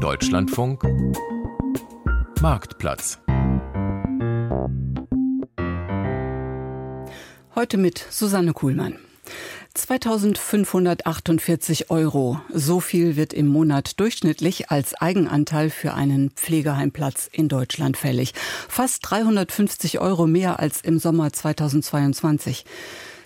[0.00, 0.82] Deutschlandfunk
[2.40, 3.18] Marktplatz.
[7.54, 8.96] Heute mit Susanne Kuhlmann.
[9.74, 12.40] 2548 Euro.
[12.52, 18.32] So viel wird im Monat durchschnittlich als Eigenanteil für einen Pflegeheimplatz in Deutschland fällig.
[18.68, 22.64] Fast 350 Euro mehr als im Sommer 2022.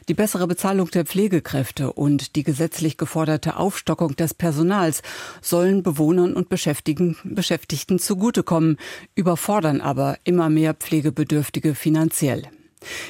[0.08, 5.02] Die bessere Bezahlung der Pflegekräfte und die gesetzlich geforderte Aufstockung des Personals
[5.40, 8.78] sollen Bewohnern und Beschäftigten, Beschäftigten zugutekommen,
[9.14, 12.48] überfordern aber immer mehr Pflegebedürftige finanziell.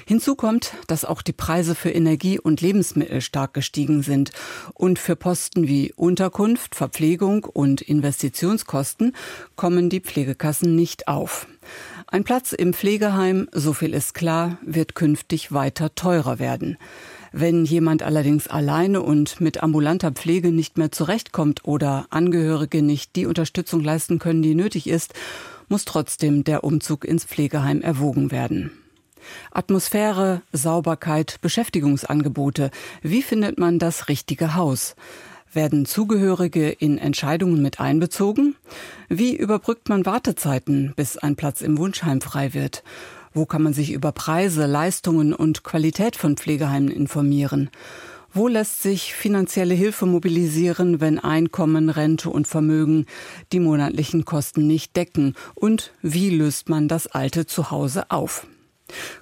[0.06, 4.30] Hinzu kommt, dass auch die Preise für Energie und Lebensmittel stark gestiegen sind
[4.74, 9.14] und für Posten wie Unterkunft, Verpflegung und Investitionskosten
[9.56, 11.46] kommen die Pflegekassen nicht auf.
[12.12, 16.76] Ein Platz im Pflegeheim, so viel ist klar, wird künftig weiter teurer werden.
[17.32, 23.24] Wenn jemand allerdings alleine und mit ambulanter Pflege nicht mehr zurechtkommt oder Angehörige nicht die
[23.24, 25.14] Unterstützung leisten können, die nötig ist,
[25.70, 28.72] muss trotzdem der Umzug ins Pflegeheim erwogen werden.
[29.50, 32.70] Atmosphäre, Sauberkeit, Beschäftigungsangebote.
[33.00, 34.96] Wie findet man das richtige Haus?
[35.54, 38.56] Werden Zugehörige in Entscheidungen mit einbezogen?
[39.10, 42.82] Wie überbrückt man Wartezeiten, bis ein Platz im Wunschheim frei wird?
[43.34, 47.68] Wo kann man sich über Preise, Leistungen und Qualität von Pflegeheimen informieren?
[48.32, 53.04] Wo lässt sich finanzielle Hilfe mobilisieren, wenn Einkommen, Rente und Vermögen
[53.52, 55.34] die monatlichen Kosten nicht decken?
[55.54, 58.46] Und wie löst man das alte Zuhause auf?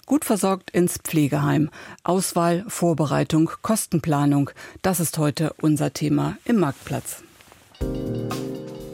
[0.06, 1.70] Gut versorgt ins Pflegeheim.
[2.04, 4.50] Auswahl, Vorbereitung, Kostenplanung.
[4.82, 7.22] Das ist heute unser Thema im Marktplatz.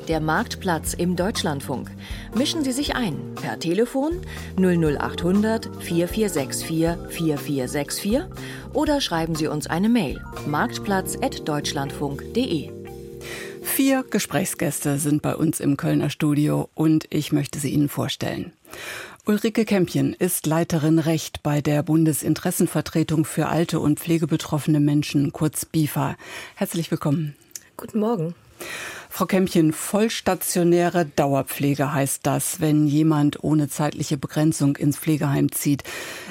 [0.08, 1.90] Der Marktplatz im Deutschlandfunk.
[2.32, 4.20] Mischen Sie sich ein per Telefon
[4.56, 6.64] 00800 4464
[7.10, 8.20] 4464
[8.72, 12.70] oder schreiben Sie uns eine Mail marktplatz.deutschlandfunk.de.
[13.62, 18.52] Vier Gesprächsgäste sind bei uns im Kölner Studio und ich möchte sie Ihnen vorstellen.
[19.28, 26.14] Ulrike Kämpchen ist Leiterin Recht bei der Bundesinteressenvertretung für alte und pflegebetroffene Menschen, kurz BIFA.
[26.54, 27.34] Herzlich willkommen.
[27.76, 28.36] Guten Morgen.
[29.10, 35.82] Frau Kämpchen, vollstationäre Dauerpflege heißt das, wenn jemand ohne zeitliche Begrenzung ins Pflegeheim zieht.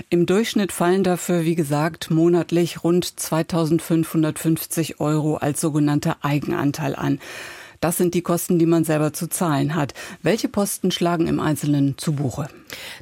[0.09, 7.20] Im Durchschnitt fallen dafür, wie gesagt, monatlich rund 2550 Euro als sogenannter Eigenanteil an.
[7.85, 9.94] Das sind die Kosten, die man selber zu zahlen hat.
[10.23, 12.47] Welche Posten schlagen im Einzelnen zu Buche?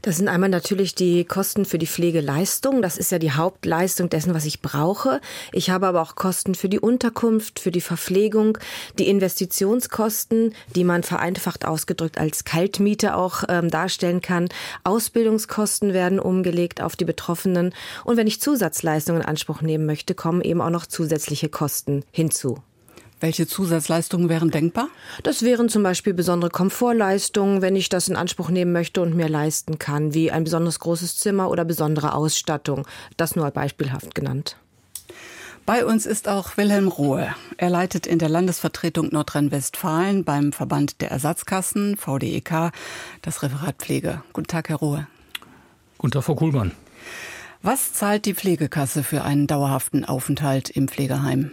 [0.01, 2.81] Das sind einmal natürlich die Kosten für die Pflegeleistung.
[2.81, 5.21] Das ist ja die Hauptleistung dessen, was ich brauche.
[5.53, 8.57] Ich habe aber auch Kosten für die Unterkunft, für die Verpflegung,
[8.99, 14.50] die Investitionskosten, die man vereinfacht ausgedrückt als Kaltmiete auch ähm, darstellen kann.
[14.83, 17.73] Ausbildungskosten werden umgelegt auf die Betroffenen.
[18.03, 22.57] Und wenn ich Zusatzleistungen in Anspruch nehmen möchte, kommen eben auch noch zusätzliche Kosten hinzu.
[23.23, 24.89] Welche Zusatzleistungen wären denkbar?
[25.23, 29.29] Das wären zum Beispiel besondere Komfortleistungen, wenn ich das in Anspruch nehmen möchte und mir
[29.29, 32.85] leisten kann, wie ein besonders großes Zimmer oder besondere Ausstattung.
[33.16, 34.57] Das nur beispielhaft genannt.
[35.66, 37.33] Bei uns ist auch Wilhelm Rohe.
[37.56, 42.72] Er leitet in der Landesvertretung Nordrhein-Westfalen beim Verband der Ersatzkassen, VDEK,
[43.22, 44.22] das Referat Pflege.
[44.33, 45.07] Guten Tag, Herr Rohe.
[45.97, 46.73] Guten Tag, Frau Kuhlmann.
[47.62, 51.51] Was zahlt die Pflegekasse für einen dauerhaften Aufenthalt im Pflegeheim?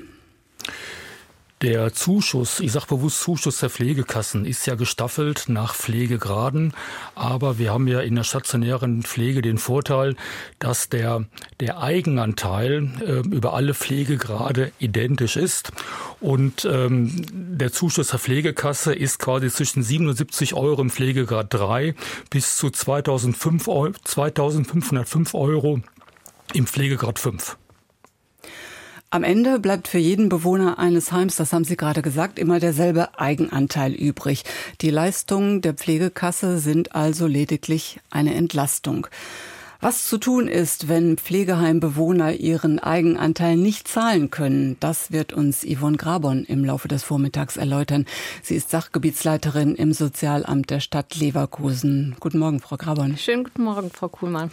[1.63, 6.73] Der Zuschuss, ich sage bewusst Zuschuss der Pflegekassen, ist ja gestaffelt nach Pflegegraden.
[7.15, 10.17] Aber wir haben ja in der stationären Pflege den Vorteil,
[10.59, 11.27] dass der,
[11.61, 15.71] der Eigenanteil äh, über alle Pflegegrade identisch ist.
[16.19, 21.95] Und ähm, der Zuschuss der Pflegekasse ist quasi zwischen 77 Euro im Pflegegrad 3
[22.31, 23.65] bis zu 2005,
[24.05, 25.83] 2505 Euro
[26.55, 27.59] im Pflegegrad 5.
[29.13, 33.19] Am Ende bleibt für jeden Bewohner eines Heims, das haben Sie gerade gesagt, immer derselbe
[33.19, 34.45] Eigenanteil übrig.
[34.83, 39.09] Die Leistungen der Pflegekasse sind also lediglich eine Entlastung.
[39.83, 45.97] Was zu tun ist, wenn Pflegeheimbewohner ihren Eigenanteil nicht zahlen können, das wird uns Yvonne
[45.97, 48.05] Grabon im Laufe des Vormittags erläutern.
[48.43, 52.15] Sie ist Sachgebietsleiterin im Sozialamt der Stadt Leverkusen.
[52.21, 53.17] Guten Morgen, Frau Grabon.
[53.17, 54.51] Schönen guten Morgen, Frau Kuhlmann.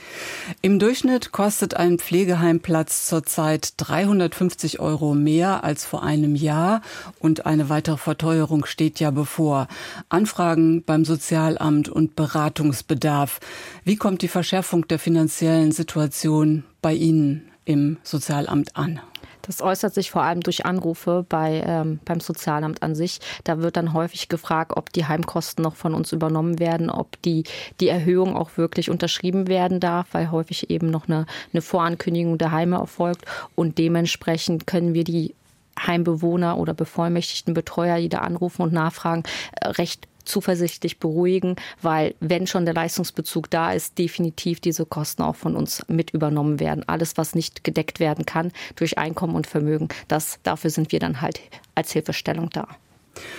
[0.62, 6.82] Im Durchschnitt kostet ein Pflegeheimplatz zurzeit 350 Euro mehr als vor einem Jahr
[7.20, 9.68] und eine weitere Verteuerung steht ja bevor.
[10.08, 13.42] Anfragen beim Sozialamt und Beratungsbedarf.
[13.84, 19.00] Wie kommt die Verschärfung der Finanzierung finanziellen Situation bei Ihnen im Sozialamt an?
[19.42, 23.18] Das äußert sich vor allem durch Anrufe bei, ähm, beim Sozialamt an sich.
[23.44, 27.46] Da wird dann häufig gefragt, ob die Heimkosten noch von uns übernommen werden, ob die,
[27.80, 32.52] die Erhöhung auch wirklich unterschrieben werden darf, weil häufig eben noch eine, eine Vorankündigung der
[32.52, 33.26] Heime erfolgt.
[33.56, 35.34] Und dementsprechend können wir die
[35.80, 39.24] Heimbewohner oder bevollmächtigten Betreuer, die da anrufen und nachfragen,
[39.54, 45.36] äh, recht zuversichtlich beruhigen, weil wenn schon der Leistungsbezug da ist, definitiv diese Kosten auch
[45.36, 46.84] von uns mit übernommen werden.
[46.88, 51.22] Alles, was nicht gedeckt werden kann durch Einkommen und Vermögen, das, dafür sind wir dann
[51.22, 51.42] halt
[51.76, 52.68] als Hilfestellung da.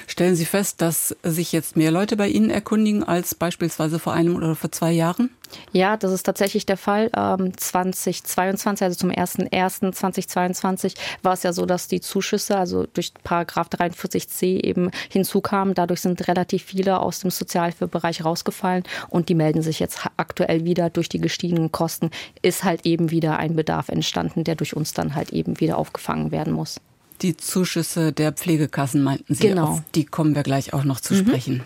[0.07, 4.37] Stellen Sie fest, dass sich jetzt mehr Leute bei Ihnen erkundigen als beispielsweise vor einem
[4.37, 5.31] oder vor zwei Jahren?
[5.73, 7.11] Ja, das ist tatsächlich der Fall.
[7.11, 13.69] 2022, ähm, also zum 01.01.2022 war es ja so, dass die Zuschüsse, also durch Paragraph
[13.69, 15.75] 43c eben hinzukamen.
[15.75, 20.91] Dadurch sind relativ viele aus dem Sozialhilfebereich rausgefallen und die melden sich jetzt aktuell wieder
[20.91, 22.11] durch die gestiegenen Kosten.
[22.43, 26.31] Ist halt eben wieder ein Bedarf entstanden, der durch uns dann halt eben wieder aufgefangen
[26.31, 26.81] werden muss.
[27.23, 29.49] Die Zuschüsse der Pflegekassen meinten Sie.
[29.49, 29.65] Genau.
[29.65, 31.19] Auf die kommen wir gleich auch noch zu mhm.
[31.19, 31.63] sprechen.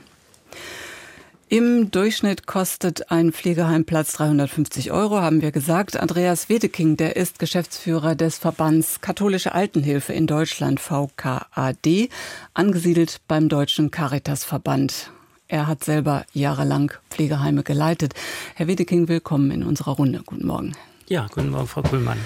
[1.53, 5.99] Im Durchschnitt kostet ein Pflegeheimplatz 350 Euro, haben wir gesagt.
[5.99, 12.09] Andreas Wedeking, der ist Geschäftsführer des Verbands Katholische Altenhilfe in Deutschland, VKAD,
[12.55, 15.11] angesiedelt beim Deutschen Caritasverband.
[15.47, 18.15] Er hat selber jahrelang Pflegeheime geleitet.
[18.55, 20.23] Herr Wedeking, willkommen in unserer Runde.
[20.25, 20.73] Guten Morgen.
[21.09, 22.17] Ja, guten Morgen, Frau Kuhlmann.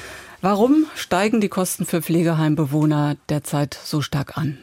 [0.49, 4.59] Warum steigen die Kosten für Pflegeheimbewohner derzeit so stark an?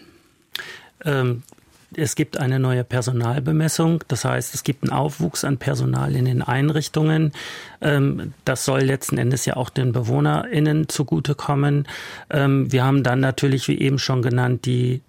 [1.04, 1.44] Ähm,
[1.94, 4.02] es gibt eine neue Personalbemessung.
[4.08, 7.34] Das heißt, es gibt einen Aufwuchs an Personal in den Einrichtungen.
[7.82, 11.86] Ähm, das soll letzten Endes ja auch den BewohnerInnen zugutekommen.
[12.30, 15.02] Ähm, wir haben dann natürlich, wie eben schon genannt, die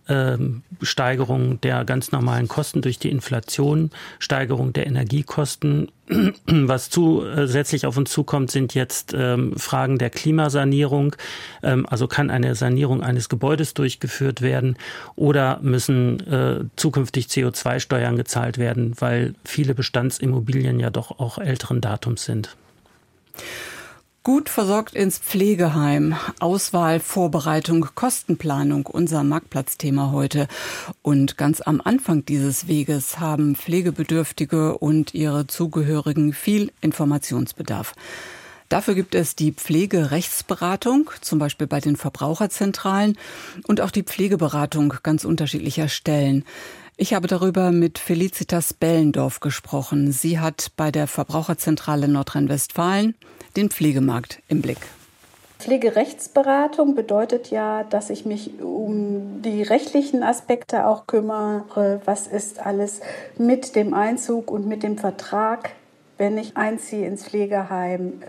[0.82, 5.90] Steigerung der ganz normalen Kosten durch die Inflation, Steigerung der Energiekosten.
[6.46, 11.16] Was zusätzlich auf uns zukommt, sind jetzt ähm, Fragen der Klimasanierung.
[11.62, 14.76] Ähm, also kann eine Sanierung eines Gebäudes durchgeführt werden
[15.16, 22.24] oder müssen äh, zukünftig CO2-Steuern gezahlt werden, weil viele Bestandsimmobilien ja doch auch älteren Datums
[22.24, 22.56] sind.
[24.26, 26.16] Gut versorgt ins Pflegeheim.
[26.40, 30.48] Auswahl, Vorbereitung, Kostenplanung, unser Marktplatzthema heute.
[31.02, 37.92] Und ganz am Anfang dieses Weges haben Pflegebedürftige und ihre Zugehörigen viel Informationsbedarf.
[38.70, 43.18] Dafür gibt es die Pflegerechtsberatung, zum Beispiel bei den Verbraucherzentralen,
[43.66, 46.46] und auch die Pflegeberatung ganz unterschiedlicher Stellen.
[46.96, 50.12] Ich habe darüber mit Felicitas Bellendorf gesprochen.
[50.12, 53.16] Sie hat bei der Verbraucherzentrale Nordrhein-Westfalen
[53.56, 54.78] den Pflegemarkt im Blick.
[55.58, 62.02] Pflegerechtsberatung bedeutet ja, dass ich mich um die rechtlichen Aspekte auch kümmere.
[62.04, 63.00] Was ist alles
[63.38, 65.70] mit dem Einzug und mit dem Vertrag,
[66.18, 68.20] wenn ich einziehe ins Pflegeheim,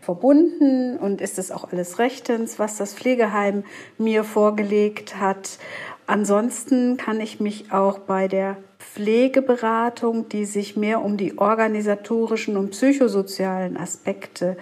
[0.00, 3.64] verbunden und ist es auch alles rechtens, was das Pflegeheim
[3.98, 5.58] mir vorgelegt hat.
[6.06, 8.56] Ansonsten kann ich mich auch bei der
[8.94, 14.56] Pflegeberatung, die sich mehr um die organisatorischen und psychosozialen Aspekte,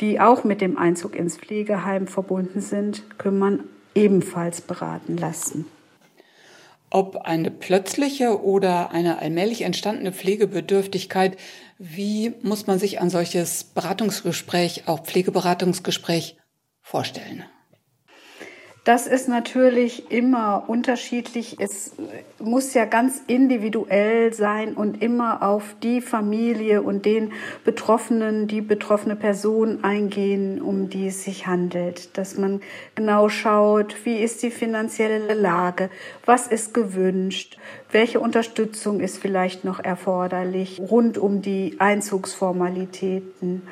[0.00, 3.64] die auch mit dem Einzug ins Pflegeheim verbunden sind, kümmern,
[3.94, 5.66] ebenfalls beraten lassen.
[6.90, 11.36] Ob eine plötzliche oder eine allmählich entstandene Pflegebedürftigkeit,
[11.78, 16.36] wie muss man sich ein solches Beratungsgespräch, auch Pflegeberatungsgespräch
[16.82, 17.44] vorstellen?
[18.86, 21.56] Das ist natürlich immer unterschiedlich.
[21.58, 21.96] Es
[22.38, 27.32] muss ja ganz individuell sein und immer auf die Familie und den
[27.64, 32.16] Betroffenen, die betroffene Person eingehen, um die es sich handelt.
[32.16, 32.60] Dass man
[32.94, 35.90] genau schaut, wie ist die finanzielle Lage,
[36.24, 37.58] was ist gewünscht,
[37.90, 43.62] welche Unterstützung ist vielleicht noch erforderlich rund um die Einzugsformalitäten.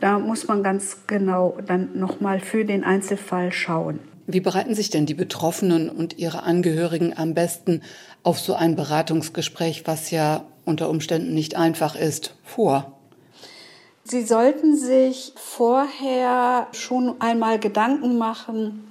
[0.00, 4.11] Da muss man ganz genau dann nochmal für den Einzelfall schauen.
[4.26, 7.82] Wie bereiten sich denn die Betroffenen und ihre Angehörigen am besten
[8.22, 12.92] auf so ein Beratungsgespräch, was ja unter Umständen nicht einfach ist, vor?
[14.04, 18.84] Sie sollten sich vorher schon einmal Gedanken machen,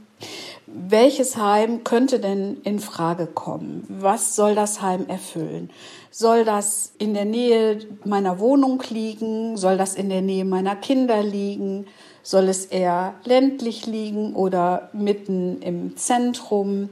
[0.68, 3.86] welches Heim könnte denn in Frage kommen?
[3.90, 5.70] Was soll das Heim erfüllen?
[6.12, 9.58] Soll das in der Nähe meiner Wohnung liegen?
[9.58, 11.88] Soll das in der Nähe meiner Kinder liegen?
[12.24, 16.90] Soll es eher ländlich liegen oder mitten im Zentrum?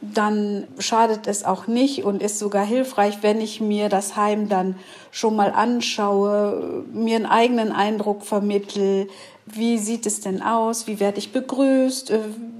[0.00, 4.76] Dann schadet es auch nicht und ist sogar hilfreich, wenn ich mir das Heim dann
[5.10, 9.08] schon mal anschaue, mir einen eigenen Eindruck vermittel.
[9.46, 10.86] Wie sieht es denn aus?
[10.86, 12.10] Wie werde ich begrüßt?
[12.10, 12.18] Äh,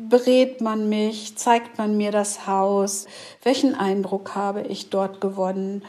[0.09, 1.37] berät man mich?
[1.37, 3.07] Zeigt man mir das Haus?
[3.43, 5.83] Welchen Eindruck habe ich dort gewonnen?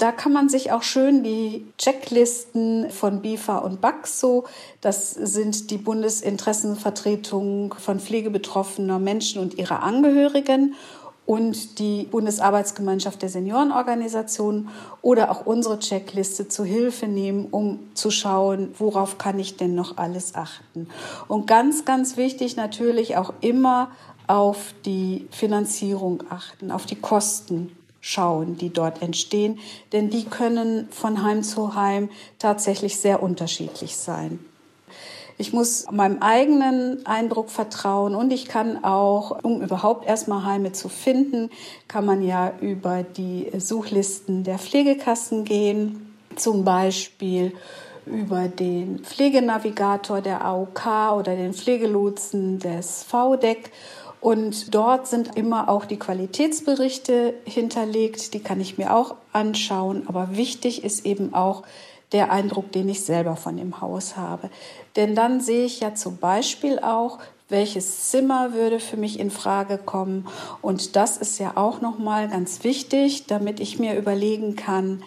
[0.00, 4.46] Da kann man sich auch schön die Checklisten von BIFA und BAXO,
[4.80, 10.74] das sind die Bundesinteressenvertretungen von pflegebetroffener Menschen und ihrer Angehörigen
[11.26, 14.70] und die Bundesarbeitsgemeinschaft der Seniorenorganisationen
[15.02, 19.98] oder auch unsere Checkliste zu Hilfe nehmen, um zu schauen, worauf kann ich denn noch
[19.98, 20.88] alles achten.
[21.28, 23.90] Und ganz, ganz wichtig natürlich auch immer
[24.28, 29.58] auf die Finanzierung achten, auf die Kosten schauen, die dort entstehen,
[29.92, 34.38] denn die können von Heim zu Heim tatsächlich sehr unterschiedlich sein.
[35.40, 40.90] Ich muss meinem eigenen Eindruck vertrauen und ich kann auch, um überhaupt erstmal Heime zu
[40.90, 41.48] finden,
[41.88, 47.54] kann man ja über die Suchlisten der Pflegekassen gehen, zum Beispiel
[48.04, 53.70] über den Pflegenavigator der AOK oder den Pflegelotsen des VDEC.
[54.20, 60.02] Und dort sind immer auch die Qualitätsberichte hinterlegt, die kann ich mir auch anschauen.
[60.06, 61.62] Aber wichtig ist eben auch
[62.12, 64.50] der Eindruck, den ich selber von dem Haus habe.
[64.96, 69.78] Denn dann sehe ich ja zum Beispiel auch, welches Zimmer würde für mich in Frage
[69.78, 70.26] kommen.
[70.60, 75.02] Und das ist ja auch nochmal ganz wichtig, damit ich mir überlegen kann,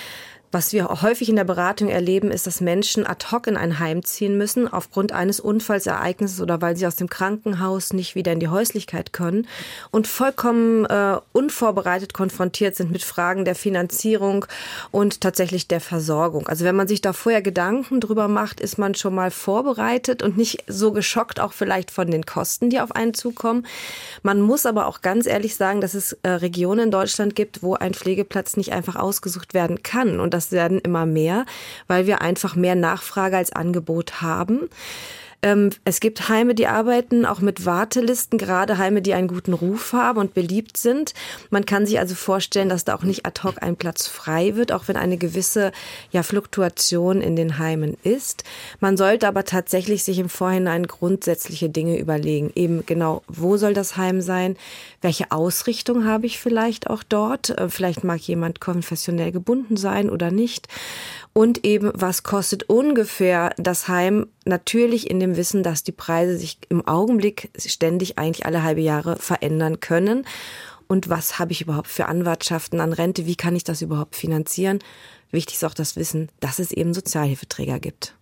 [0.52, 4.04] was wir häufig in der Beratung erleben, ist, dass Menschen ad hoc in ein Heim
[4.04, 8.48] ziehen müssen, aufgrund eines Unfallsereignisses oder weil sie aus dem Krankenhaus nicht wieder in die
[8.48, 9.48] Häuslichkeit können
[9.92, 14.46] und vollkommen äh, unvorbereitet konfrontiert sind mit Fragen der Finanzierung
[14.92, 16.48] und tatsächlich der Versorgung.
[16.48, 20.38] Also wenn man sich da vorher Gedanken drüber macht, ist man schon mal vorbereitet und
[20.38, 23.68] nicht so geschockt auch vielleicht von den Kosten, die auf einen zukommen.
[24.24, 27.76] Man muss aber auch ganz ehrlich sagen, dass es äh, Regionen in Deutschland gibt, wo
[27.76, 31.46] ein Pflegeplatz nicht einfach ausgesucht werden kann und das werden immer mehr,
[31.88, 34.70] weil wir einfach mehr Nachfrage als Angebot haben.
[35.42, 39.94] Ähm, es gibt Heime, die arbeiten auch mit Wartelisten, gerade Heime, die einen guten Ruf
[39.94, 41.14] haben und beliebt sind.
[41.50, 44.74] Man kann sich also vorstellen, dass da auch nicht ad hoc ein Platz frei wird,
[44.74, 45.72] auch wenn eine gewisse
[46.12, 48.44] ja, Fluktuation in den Heimen ist.
[48.82, 52.52] Man sollte aber tatsächlich sich im Vorhinein grundsätzliche Dinge überlegen.
[52.56, 54.58] Eben genau, wo soll das Heim sein?
[55.02, 57.52] Welche Ausrichtung habe ich vielleicht auch dort?
[57.52, 60.68] Äh, vielleicht mag jemand konfessionell gebunden sein oder nicht
[61.34, 66.58] und eben, was kostet ungefähr das Heim, natürlich in dem Wissen, dass die Preise sich
[66.70, 70.26] im Augenblick ständig eigentlich alle halbe Jahre verändern können.
[70.88, 73.26] Und was habe ich überhaupt für Anwartschaften an Rente?
[73.26, 74.80] Wie kann ich das überhaupt finanzieren?
[75.32, 78.16] Wichtig ist auch das Wissen, dass es eben Sozialhilfeträger gibt.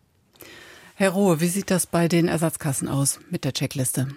[0.96, 4.08] Herr Rohe, wie sieht das bei den Ersatzkassen aus mit der Checkliste?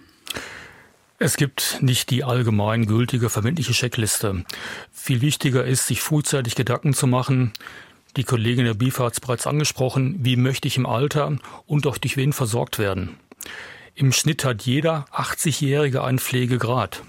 [1.18, 4.44] Es gibt nicht die allgemein gültige verbindliche Checkliste.
[4.90, 7.52] Viel wichtiger ist, sich frühzeitig Gedanken zu machen,
[8.16, 11.36] die Kollegin der BIFA hat es bereits angesprochen, wie möchte ich im Alter
[11.66, 13.16] und auch durch wen versorgt werden.
[13.94, 17.02] Im Schnitt hat jeder 80-Jährige einen Pflegegrad.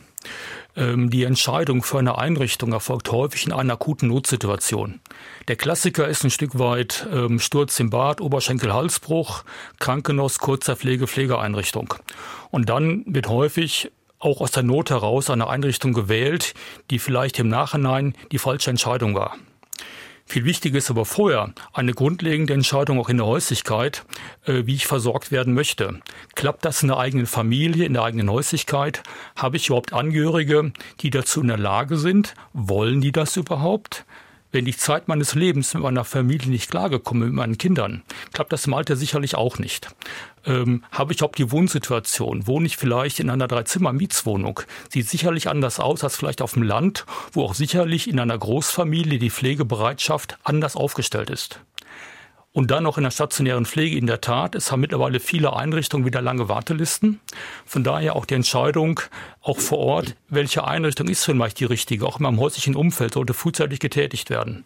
[0.75, 4.99] Ähm, die Entscheidung für eine Einrichtung erfolgt häufig in einer akuten Notsituation.
[5.47, 9.43] Der Klassiker ist ein Stück weit ähm, Sturz im Bad, Oberschenkel, Halsbruch,
[9.79, 11.93] Krankenhaus, kurzer Pflege, Pflegeeinrichtung.
[12.51, 16.53] Und dann wird häufig auch aus der Not heraus eine Einrichtung gewählt,
[16.89, 19.35] die vielleicht im Nachhinein die falsche Entscheidung war.
[20.31, 24.05] Viel wichtiger ist aber vorher eine grundlegende Entscheidung auch in der Häuslichkeit,
[24.45, 25.99] äh, wie ich versorgt werden möchte.
[26.35, 29.03] Klappt das in der eigenen Familie, in der eigenen Häuslichkeit?
[29.35, 30.71] Habe ich überhaupt Angehörige,
[31.01, 32.33] die dazu in der Lage sind?
[32.53, 34.05] Wollen die das überhaupt?
[34.53, 38.03] Wenn ich Zeit meines Lebens mit meiner Familie nicht klargekomme, mit meinen Kindern,
[38.33, 39.87] klappt das im Alter sicherlich auch nicht.
[40.45, 42.47] Ähm, habe ich überhaupt die Wohnsituation?
[42.47, 44.59] Wohne ich vielleicht in einer Dreizimmer-Mietswohnung?
[44.89, 49.19] Sieht sicherlich anders aus als vielleicht auf dem Land, wo auch sicherlich in einer Großfamilie
[49.19, 51.61] die Pflegebereitschaft anders aufgestellt ist.
[52.53, 54.55] Und dann noch in der stationären Pflege in der Tat.
[54.55, 57.21] Es haben mittlerweile viele Einrichtungen wieder lange Wartelisten.
[57.65, 58.99] Von daher auch die Entscheidung,
[59.41, 63.33] auch vor Ort, welche Einrichtung ist vielleicht die richtige, auch in meinem häuslichen Umfeld, sollte
[63.33, 64.65] frühzeitig getätigt werden.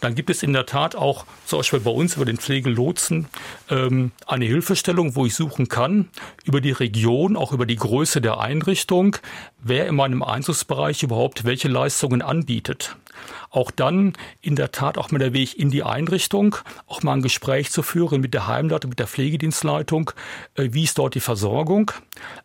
[0.00, 3.26] Dann gibt es in der Tat auch, zum Beispiel bei uns über den Pflegelotsen,
[3.68, 6.08] ähm, eine Hilfestellung, wo ich suchen kann,
[6.44, 9.18] über die Region, auch über die Größe der Einrichtung,
[9.58, 12.96] wer in meinem Einzugsbereich überhaupt welche Leistungen anbietet
[13.50, 16.56] auch dann in der Tat auch mal der Weg in die Einrichtung,
[16.86, 20.10] auch mal ein Gespräch zu führen mit der Heimleitung, mit der Pflegedienstleitung,
[20.54, 21.90] äh, wie ist dort die Versorgung.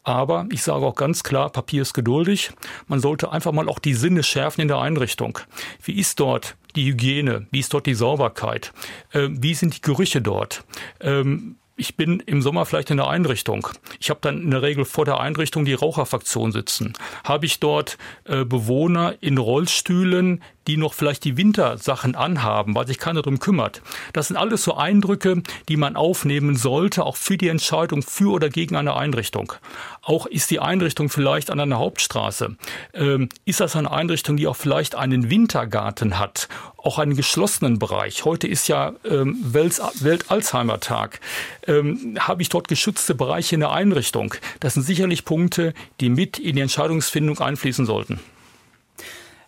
[0.03, 2.51] Aber ich sage auch ganz klar, Papier ist geduldig.
[2.87, 5.39] Man sollte einfach mal auch die Sinne schärfen in der Einrichtung.
[5.83, 7.47] Wie ist dort die Hygiene?
[7.51, 8.73] Wie ist dort die Sauberkeit?
[9.11, 10.63] Äh, wie sind die Gerüche dort?
[10.99, 13.67] Ähm, ich bin im Sommer vielleicht in der Einrichtung.
[13.99, 16.93] Ich habe dann in der Regel vor der Einrichtung die Raucherfraktion sitzen.
[17.23, 22.99] Habe ich dort äh, Bewohner in Rollstühlen, die noch vielleicht die Wintersachen anhaben, weil sich
[22.99, 23.81] keiner darum kümmert.
[24.13, 28.49] Das sind alles so Eindrücke, die man aufnehmen sollte, auch für die Entscheidung für oder
[28.49, 29.53] gegen eine Einrichtung.
[30.01, 32.55] Auch ist die Einrichtung vielleicht an einer Hauptstraße.
[32.93, 38.25] Ähm, ist das eine Einrichtung, die auch vielleicht einen Wintergarten hat, auch einen geschlossenen Bereich?
[38.25, 41.19] Heute ist ja ähm, Welt-Alzheimer-Tag.
[41.67, 44.33] Ähm, Habe ich dort geschützte Bereiche in der Einrichtung?
[44.59, 48.19] Das sind sicherlich Punkte, die mit in die Entscheidungsfindung einfließen sollten.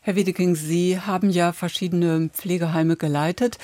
[0.06, 3.58] Herr Wiedeking, Sie haben ja verschiedene Pflegeheime geleitet.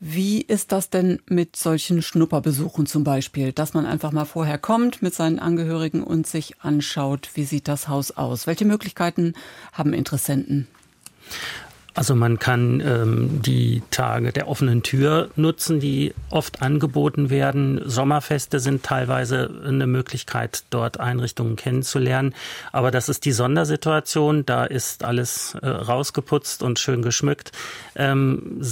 [0.00, 5.00] Wie ist das denn mit solchen Schnupperbesuchen zum Beispiel, dass man einfach mal vorher kommt
[5.00, 8.48] mit seinen Angehörigen und sich anschaut, wie sieht das Haus aus?
[8.48, 9.34] Welche Möglichkeiten
[9.72, 10.66] haben Interessenten?
[11.94, 17.80] Also man kann ähm, die Tage der offenen Tür nutzen, die oft angeboten werden.
[17.84, 22.34] Sommerfeste sind teilweise eine Möglichkeit, dort Einrichtungen kennenzulernen.
[22.70, 24.46] Aber das ist die Sondersituation.
[24.46, 27.50] Da ist alles äh, rausgeputzt und schön geschmückt.
[27.96, 28.62] Ähm,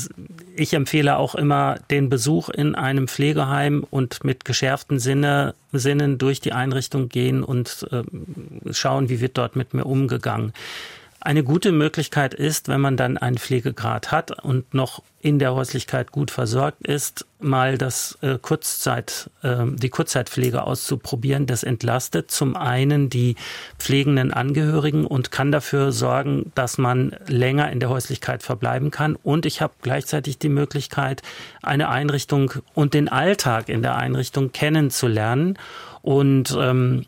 [0.54, 6.40] ich empfehle auch immer den Besuch in einem Pflegeheim und mit geschärften Sinne, Sinnen durch
[6.40, 8.02] die Einrichtung gehen und äh,
[8.72, 10.52] schauen, wie wird dort mit mir umgegangen.
[11.20, 16.12] Eine gute Möglichkeit ist, wenn man dann einen Pflegegrad hat und noch in der Häuslichkeit
[16.12, 21.46] gut versorgt ist, mal das äh, Kurzzeit, äh, die Kurzzeitpflege auszuprobieren.
[21.46, 23.34] Das entlastet zum einen die
[23.80, 29.16] pflegenden Angehörigen und kann dafür sorgen, dass man länger in der Häuslichkeit verbleiben kann.
[29.16, 31.22] Und ich habe gleichzeitig die Möglichkeit,
[31.62, 35.58] eine Einrichtung und den Alltag in der Einrichtung kennenzulernen.
[36.00, 37.06] Und ähm,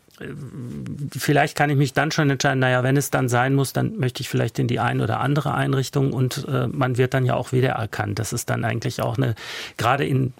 [1.17, 4.21] vielleicht kann ich mich dann schon entscheiden, naja, wenn es dann sein muss, dann möchte
[4.21, 7.51] ich vielleicht in die eine oder andere Einrichtung und äh, man wird dann ja auch
[7.51, 8.19] wiedererkannt.
[8.19, 9.35] Das ist dann eigentlich auch eine,
[9.77, 10.33] gerade in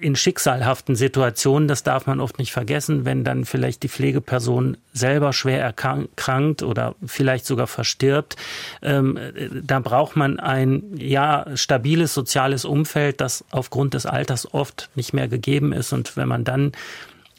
[0.00, 5.32] in schicksalhaften Situationen, das darf man oft nicht vergessen, wenn dann vielleicht die Pflegeperson selber
[5.32, 8.36] schwer erkrankt oder vielleicht sogar verstirbt,
[8.82, 9.18] ähm,
[9.62, 15.28] da braucht man ein ja stabiles soziales Umfeld, das aufgrund des Alters oft nicht mehr
[15.28, 15.92] gegeben ist.
[15.92, 16.72] Und wenn man dann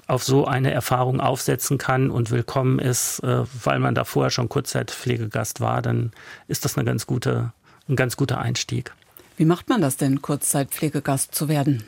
[0.07, 4.49] auf so eine Erfahrung aufsetzen kann und willkommen ist, äh, weil man da vorher schon
[4.49, 6.11] Kurzzeitpflegegast war, dann
[6.47, 7.51] ist das eine ganz gute,
[7.89, 8.93] ein ganz guter Einstieg.
[9.35, 11.83] Wie macht man das denn, Kurzzeitpflegegast zu werden?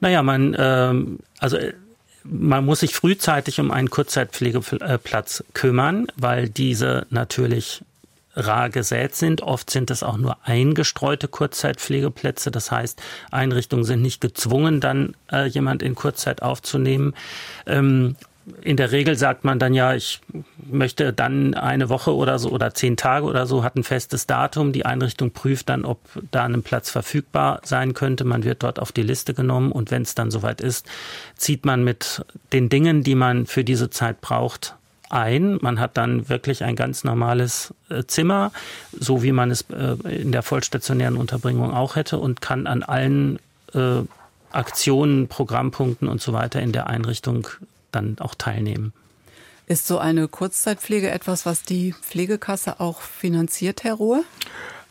[0.00, 1.74] Naja, man, ähm, also äh,
[2.22, 7.82] man muss sich frühzeitig um einen Kurzzeitpflegeplatz kümmern, weil diese natürlich
[8.34, 9.42] rar gesät sind.
[9.42, 12.50] Oft sind es auch nur eingestreute Kurzzeitpflegeplätze.
[12.50, 17.14] Das heißt, Einrichtungen sind nicht gezwungen, dann äh, jemand in Kurzzeit aufzunehmen.
[17.66, 18.16] Ähm,
[18.60, 20.20] in der Regel sagt man dann ja, ich
[20.70, 24.72] möchte dann eine Woche oder so oder zehn Tage oder so, hat ein festes Datum.
[24.72, 25.98] Die Einrichtung prüft dann, ob
[26.30, 28.24] da ein Platz verfügbar sein könnte.
[28.24, 30.86] Man wird dort auf die Liste genommen und wenn es dann soweit ist,
[31.36, 34.74] zieht man mit den Dingen, die man für diese Zeit braucht,
[35.14, 35.58] ein.
[35.62, 38.52] Man hat dann wirklich ein ganz normales äh, Zimmer,
[38.92, 43.38] so wie man es äh, in der vollstationären Unterbringung auch hätte und kann an allen
[43.74, 44.02] äh,
[44.50, 47.48] Aktionen, Programmpunkten und so weiter in der Einrichtung
[47.92, 48.92] dann auch teilnehmen.
[49.66, 54.24] Ist so eine Kurzzeitpflege etwas, was die Pflegekasse auch finanziert, Herr Ruhe?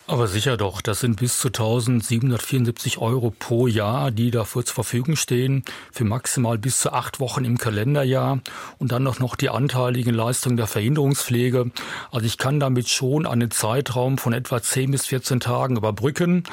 [0.05, 5.15] Aber sicher doch, das sind bis zu 1774 Euro pro Jahr, die dafür zur Verfügung
[5.15, 5.63] stehen,
[5.93, 8.41] für maximal bis zu acht Wochen im Kalenderjahr
[8.79, 11.71] und dann noch, die anteiligen Leistungen der Verhinderungspflege.
[12.11, 16.43] Also ich kann damit schon einen Zeitraum von etwa 10 bis 14 Tagen überbrücken,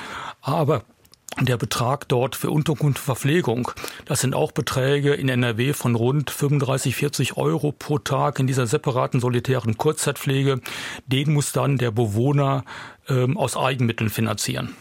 [0.43, 0.85] aber
[1.39, 3.71] der Betrag dort für Unterkunft und Verpflegung,
[4.05, 8.67] das sind auch Beträge in NRW von rund 35, 40 Euro pro Tag in dieser
[8.67, 10.61] separaten solitären Kurzzeitpflege.
[11.07, 12.65] Den muss dann der Bewohner
[13.09, 14.75] ähm, aus Eigenmitteln finanzieren.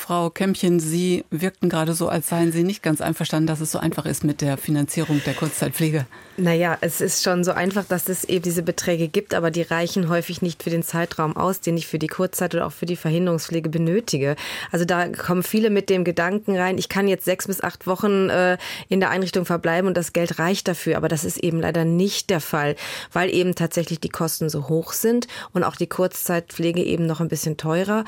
[0.00, 3.78] Frau Kämmchen, Sie wirkten gerade so, als seien Sie nicht ganz einverstanden, dass es so
[3.78, 6.06] einfach ist mit der Finanzierung der Kurzzeitpflege.
[6.38, 10.08] Naja, es ist schon so einfach, dass es eben diese Beträge gibt, aber die reichen
[10.08, 12.96] häufig nicht für den Zeitraum aus, den ich für die Kurzzeit oder auch für die
[12.96, 14.36] Verhinderungspflege benötige.
[14.72, 18.30] Also da kommen viele mit dem Gedanken rein, ich kann jetzt sechs bis acht Wochen
[18.30, 18.56] äh,
[18.88, 20.96] in der Einrichtung verbleiben und das Geld reicht dafür.
[20.96, 22.74] Aber das ist eben leider nicht der Fall,
[23.12, 27.28] weil eben tatsächlich die Kosten so hoch sind und auch die Kurzzeitpflege eben noch ein
[27.28, 28.04] bisschen teurer.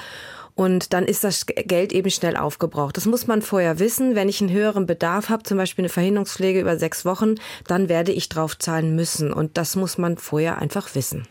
[0.55, 2.97] Und dann ist das Geld eben schnell aufgebraucht.
[2.97, 4.15] Das muss man vorher wissen.
[4.15, 7.37] Wenn ich einen höheren Bedarf habe, zum Beispiel eine Verhinderungspflege über sechs Wochen,
[7.67, 9.33] dann werde ich drauf zahlen müssen.
[9.33, 11.27] Und das muss man vorher einfach wissen.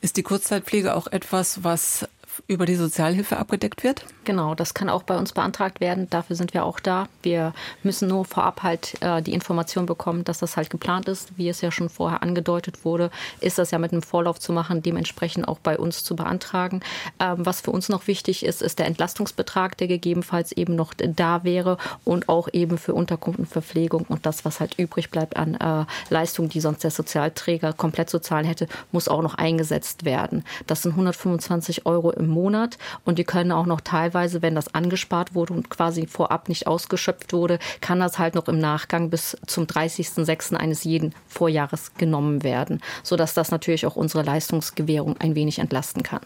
[0.00, 2.08] Ist die Kurzzeitpflege auch etwas, was
[2.46, 4.04] über die Sozialhilfe abgedeckt wird?
[4.24, 6.08] Genau, das kann auch bei uns beantragt werden.
[6.10, 7.08] Dafür sind wir auch da.
[7.22, 11.36] Wir müssen nur vorab halt äh, die Information bekommen, dass das halt geplant ist.
[11.36, 14.82] Wie es ja schon vorher angedeutet wurde, ist das ja mit einem Vorlauf zu machen,
[14.82, 16.80] dementsprechend auch bei uns zu beantragen.
[17.18, 21.44] Ähm, was für uns noch wichtig ist, ist der Entlastungsbetrag, der gegebenenfalls eben noch da
[21.44, 25.54] wäre und auch eben für Unterkunft und Verpflegung und das, was halt übrig bleibt an
[25.54, 30.44] äh, Leistungen, die sonst der Sozialträger komplett zu zahlen hätte, muss auch noch eingesetzt werden.
[30.66, 35.34] Das sind 125 Euro im Monat und die können auch noch teilweise, wenn das angespart
[35.34, 39.64] wurde und quasi vorab nicht ausgeschöpft wurde, kann das halt noch im Nachgang bis zum
[39.64, 40.54] 30.06.
[40.54, 46.20] eines jeden Vorjahres genommen werden, sodass das natürlich auch unsere Leistungsgewährung ein wenig entlasten kann.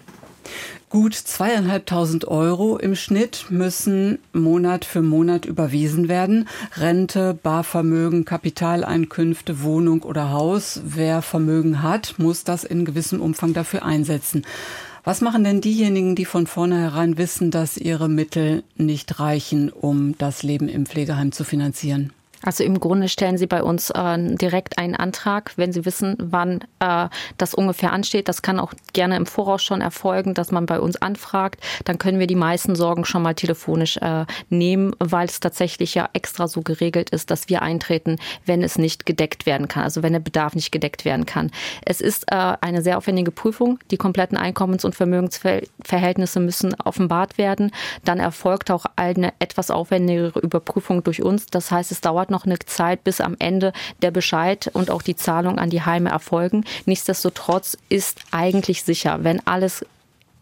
[0.91, 6.49] Gut zweieinhalbtausend Euro im Schnitt müssen Monat für Monat überwiesen werden.
[6.77, 10.81] Rente, Barvermögen, Kapitaleinkünfte, Wohnung oder Haus.
[10.85, 14.45] Wer Vermögen hat, muss das in gewissem Umfang dafür einsetzen.
[15.05, 20.43] Was machen denn diejenigen, die von vornherein wissen, dass ihre Mittel nicht reichen, um das
[20.43, 22.15] Leben im Pflegeheim zu finanzieren?
[22.45, 26.61] Also im Grunde stellen Sie bei uns äh, direkt einen Antrag, wenn Sie wissen, wann
[26.81, 28.29] äh, das ungefähr ansteht.
[28.29, 31.61] Das kann auch gerne im Voraus schon erfolgen, dass man bei uns anfragt.
[31.85, 36.09] Dann können wir die meisten Sorgen schon mal telefonisch äh, nehmen, weil es tatsächlich ja
[36.13, 40.13] extra so geregelt ist, dass wir eintreten, wenn es nicht gedeckt werden kann, also wenn
[40.13, 41.51] der Bedarf nicht gedeckt werden kann.
[41.85, 43.79] Es ist äh, eine sehr aufwendige Prüfung.
[43.91, 47.71] Die kompletten Einkommens- und Vermögensverhältnisse müssen offenbart werden.
[48.05, 51.47] Dann erfolgt auch eine etwas aufwendigere Überprüfung durch uns.
[51.47, 55.17] Das heißt, es dauert noch eine Zeit, bis am Ende der Bescheid und auch die
[55.17, 56.65] Zahlung an die Heime erfolgen.
[56.85, 59.87] Nichtsdestotrotz ist eigentlich sicher, wenn alles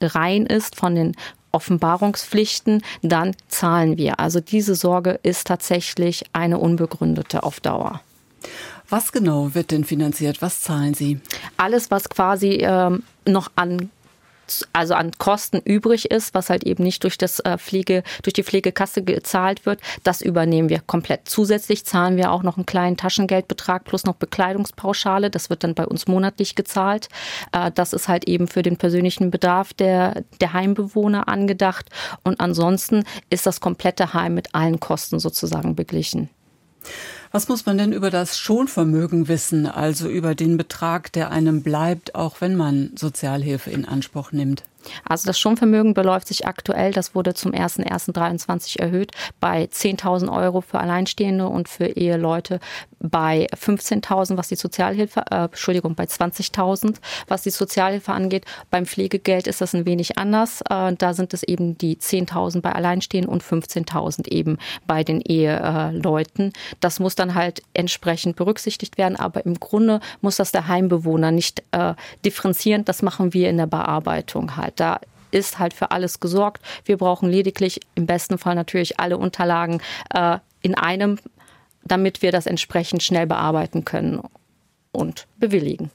[0.00, 1.14] rein ist von den
[1.52, 4.18] Offenbarungspflichten, dann zahlen wir.
[4.18, 8.00] Also diese Sorge ist tatsächlich eine unbegründete auf Dauer.
[8.88, 10.42] Was genau wird denn finanziert?
[10.42, 11.20] Was zahlen Sie?
[11.56, 13.90] Alles, was quasi ähm, noch an
[14.72, 18.42] also an Kosten übrig ist, was halt eben nicht durch das äh, Pflege, durch die
[18.42, 21.28] Pflegekasse gezahlt wird, das übernehmen wir komplett.
[21.28, 25.30] Zusätzlich zahlen wir auch noch einen kleinen Taschengeldbetrag plus noch Bekleidungspauschale.
[25.30, 27.08] Das wird dann bei uns monatlich gezahlt.
[27.52, 31.88] Äh, das ist halt eben für den persönlichen Bedarf der, der Heimbewohner angedacht.
[32.24, 36.28] Und ansonsten ist das komplette Heim mit allen Kosten sozusagen beglichen.
[37.30, 42.14] Was muss man denn über das Schonvermögen wissen, also über den Betrag, der einem bleibt,
[42.14, 44.64] auch wenn man Sozialhilfe in Anspruch nimmt?
[45.04, 50.80] Also das Schonvermögen beläuft sich aktuell, das wurde zum 01.01.23 erhöht, bei 10.000 Euro für
[50.80, 52.60] Alleinstehende und für Eheleute
[53.02, 58.44] bei 15.000, was die Sozialhilfe, äh, Entschuldigung, bei 20.000, was die Sozialhilfe angeht.
[58.70, 60.62] Beim Pflegegeld ist das ein wenig anders.
[60.70, 66.52] Äh, da sind es eben die 10.000 bei Alleinstehenden und 15.000 eben bei den Eheleuten.
[66.80, 71.62] Das muss dann halt entsprechend berücksichtigt werden, aber im Grunde muss das der Heimbewohner nicht
[71.72, 72.84] äh, differenzieren.
[72.84, 74.71] Das machen wir in der Bearbeitung halt.
[74.76, 76.62] Da ist halt für alles gesorgt.
[76.84, 79.80] Wir brauchen lediglich im besten Fall natürlich alle Unterlagen
[80.14, 81.18] äh, in einem,
[81.84, 84.20] damit wir das entsprechend schnell bearbeiten können
[84.92, 85.90] und bewilligen.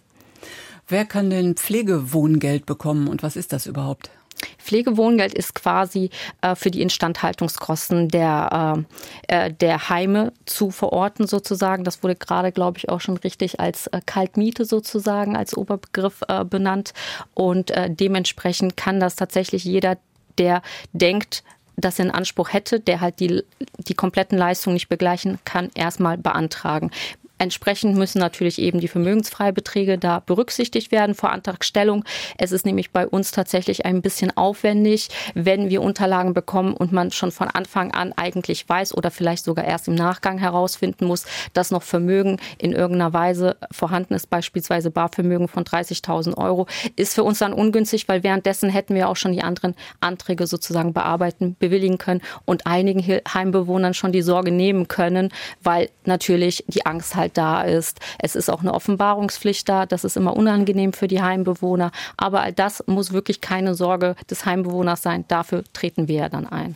[0.88, 4.10] Wer kann denn Pflegewohngeld bekommen und was ist das überhaupt?
[4.58, 6.10] Pflegewohngeld ist quasi
[6.41, 8.86] äh, für die Instandhaltungskosten der,
[9.30, 11.84] äh, äh, der Heime zu verorten sozusagen.
[11.84, 16.43] Das wurde gerade, glaube ich, auch schon richtig als äh, Kaltmiete sozusagen als Oberbegriff äh,
[16.43, 16.93] benannt.
[17.34, 19.97] Und äh, dementsprechend kann das tatsächlich jeder,
[20.38, 20.62] der
[20.93, 21.43] denkt,
[21.78, 23.43] das in Anspruch hätte, der halt die,
[23.78, 26.91] die kompletten Leistungen nicht begleichen kann, erstmal beantragen.
[27.39, 32.04] Entsprechend müssen natürlich eben die Vermögensfreibeträge da berücksichtigt werden vor Antragstellung.
[32.38, 37.12] Es ist nämlich bei uns tatsächlich ein bisschen aufwendig, wenn wir Unterlagen bekommen und man
[37.12, 41.71] schon von Anfang an eigentlich weiß oder vielleicht sogar erst im Nachgang herausfinden muss, dass
[41.71, 47.39] noch Vermögen in irgendeiner Weise vorhanden ist, beispielsweise Barvermögen von 30.000 Euro, ist für uns
[47.39, 52.21] dann ungünstig, weil währenddessen hätten wir auch schon die anderen Anträge sozusagen bearbeiten, bewilligen können
[52.45, 55.30] und einigen Heimbewohnern schon die Sorge nehmen können,
[55.62, 58.00] weil natürlich die Angst halt halt da ist.
[58.20, 59.86] Es ist auch eine Offenbarungspflicht da.
[59.86, 61.92] Das ist immer unangenehm für die Heimbewohner.
[62.16, 65.26] Aber all das muss wirklich keine Sorge des Heimbewohners sein.
[65.28, 66.76] Dafür treten wir ja dann ein.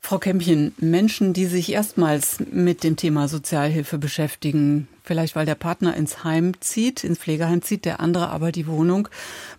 [0.00, 5.96] Frau Kämpchen, Menschen, die sich erstmals mit dem Thema Sozialhilfe beschäftigen, vielleicht weil der Partner
[5.96, 9.08] ins Heim zieht, ins Pflegeheim zieht, der andere aber die Wohnung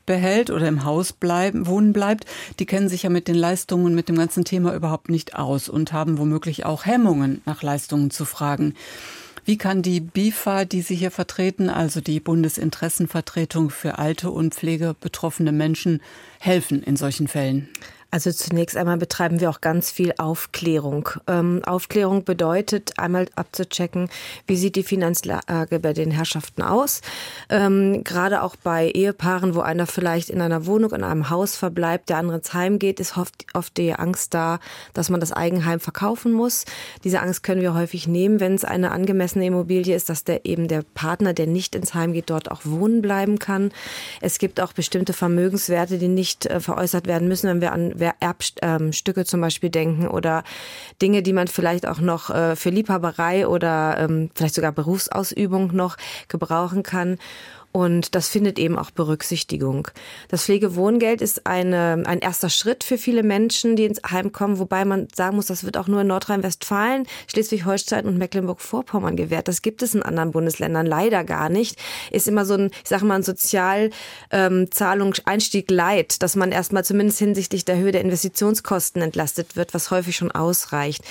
[0.06, 2.26] behält oder im Haus bleiben, wohnen bleibt,
[2.60, 5.94] die kennen sich ja mit den Leistungen, mit dem ganzen Thema überhaupt nicht aus und
[5.94, 8.76] haben womöglich auch Hemmungen, nach Leistungen zu fragen.
[9.48, 15.52] Wie kann die BIFA, die Sie hier vertreten, also die Bundesinteressenvertretung für alte und pflegebetroffene
[15.52, 16.02] Menschen,
[16.40, 17.70] helfen in solchen Fällen?
[18.16, 21.10] Also zunächst einmal betreiben wir auch ganz viel Aufklärung.
[21.28, 24.08] Ähm, Aufklärung bedeutet einmal abzuchecken,
[24.48, 27.02] wie sieht die Finanzlage bei den Herrschaften aus.
[27.50, 32.08] Ähm, gerade auch bei Ehepaaren, wo einer vielleicht in einer Wohnung, in einem Haus verbleibt,
[32.08, 34.62] der andere ins Heim geht, ist oft, oft die Angst da,
[34.94, 36.64] dass man das Eigenheim verkaufen muss.
[37.04, 40.70] Diese Angst können wir häufig nehmen, wenn es eine angemessene Immobilie ist, dass der eben
[40.70, 43.74] der Partner, der nicht ins Heim geht, dort auch wohnen bleiben kann.
[44.22, 49.22] Es gibt auch bestimmte Vermögenswerte, die nicht äh, veräußert werden müssen, wenn wir an Erbstücke
[49.22, 50.44] ähm, zum Beispiel denken oder
[51.02, 55.98] Dinge, die man vielleicht auch noch äh, für Liebhaberei oder ähm, vielleicht sogar Berufsausübung noch
[56.28, 57.18] gebrauchen kann.
[57.76, 59.90] Und das findet eben auch Berücksichtigung.
[60.30, 64.86] Das Pflegewohngeld ist eine, ein erster Schritt für viele Menschen, die ins Heim kommen, wobei
[64.86, 69.50] man sagen muss, das wird auch nur in Nordrhein-Westfalen, Schleswig-Holstein und Mecklenburg-Vorpommern gewährt.
[69.50, 71.78] Das gibt es in anderen Bundesländern leider gar nicht.
[72.12, 77.20] Ist immer so ein, ich sage mal, ein Sozialzahlungseinstieg ähm, leid, dass man erstmal zumindest
[77.20, 81.04] hinsichtlich der Höhe der Investitionskosten entlastet wird, was häufig schon ausreicht.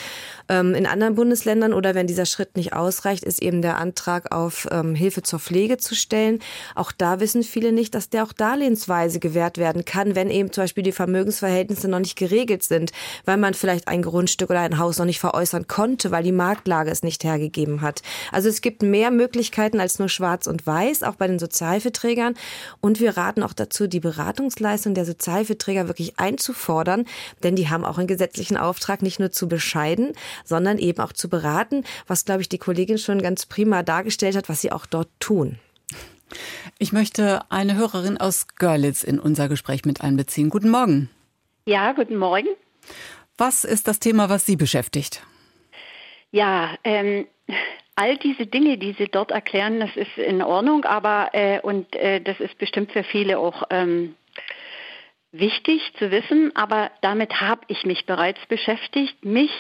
[0.48, 4.66] Ähm, in anderen Bundesländern oder wenn dieser Schritt nicht ausreicht, ist eben der Antrag auf
[4.70, 6.40] ähm, Hilfe zur Pflege zu stellen.
[6.74, 10.64] Auch da wissen viele nicht, dass der auch darlehensweise gewährt werden kann, wenn eben zum
[10.64, 12.92] Beispiel die Vermögensverhältnisse noch nicht geregelt sind,
[13.24, 16.90] weil man vielleicht ein Grundstück oder ein Haus noch nicht veräußern konnte, weil die Marktlage
[16.90, 18.02] es nicht hergegeben hat.
[18.32, 22.34] Also es gibt mehr Möglichkeiten als nur schwarz und weiß, auch bei den Sozialverträgern.
[22.80, 27.04] Und wir raten auch dazu, die Beratungsleistung der Sozialverträger wirklich einzufordern,
[27.42, 30.12] denn die haben auch einen gesetzlichen Auftrag, nicht nur zu bescheiden,
[30.44, 34.48] sondern eben auch zu beraten, was, glaube ich, die Kollegin schon ganz prima dargestellt hat,
[34.48, 35.58] was sie auch dort tun.
[36.79, 40.51] Ich möchte eine Hörerin aus Görlitz in unser Gespräch mit einbeziehen.
[40.51, 41.11] Guten Morgen.
[41.66, 42.49] Ja, guten Morgen.
[43.38, 45.23] Was ist das Thema, was Sie beschäftigt?
[46.31, 47.27] Ja, ähm,
[47.97, 52.20] all diese Dinge, die Sie dort erklären, das ist in Ordnung, aber äh, und äh,
[52.20, 54.14] das ist bestimmt für viele auch ähm,
[55.33, 59.25] wichtig zu wissen, aber damit habe ich mich bereits beschäftigt.
[59.25, 59.51] Mich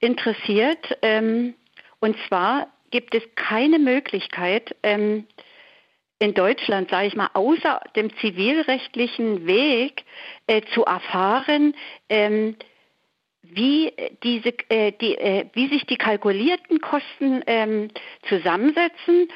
[0.00, 0.98] interessiert.
[1.02, 1.54] Ähm,
[2.00, 5.26] und zwar gibt es keine Möglichkeit, ähm,
[6.18, 10.04] in Deutschland, sage ich mal, außer dem zivilrechtlichen Weg
[10.46, 11.74] äh, zu erfahren,
[12.08, 12.56] ähm,
[13.42, 17.88] wie, diese, äh, die, äh, wie sich die kalkulierten Kosten ähm,
[18.28, 19.28] zusammensetzen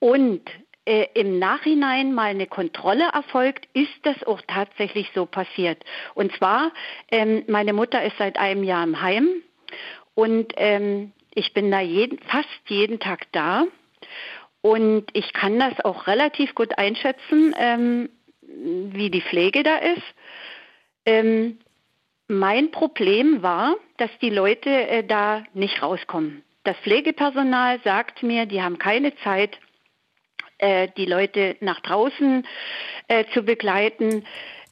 [0.00, 0.42] und
[0.86, 5.82] äh, im Nachhinein mal eine Kontrolle erfolgt, ist das auch tatsächlich so passiert.
[6.14, 6.72] Und zwar,
[7.10, 9.28] ähm, meine Mutter ist seit einem Jahr im Heim
[10.14, 13.64] und ähm, ich bin da jeden, fast jeden Tag da.
[14.64, 18.08] Und ich kann das auch relativ gut einschätzen, ähm,
[18.40, 20.02] wie die Pflege da ist.
[21.04, 21.58] Ähm,
[22.28, 26.42] mein Problem war, dass die Leute äh, da nicht rauskommen.
[26.62, 29.58] Das Pflegepersonal sagt mir, die haben keine Zeit,
[30.56, 32.46] äh, die Leute nach draußen
[33.08, 34.24] äh, zu begleiten.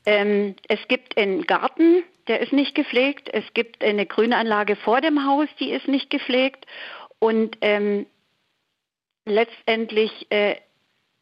[0.06, 3.28] Ähm, es gibt einen Garten, der ist nicht gepflegt.
[3.30, 6.64] Es gibt eine Grünanlage vor dem Haus, die ist nicht gepflegt.
[7.18, 8.06] Und ähm,
[9.24, 10.56] letztendlich äh,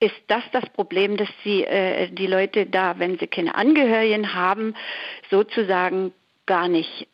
[0.01, 4.75] ist das das Problem, dass sie, äh, die Leute da, wenn sie keine Angehörigen haben,
[5.31, 6.13] sozusagen
[6.47, 7.07] gar nicht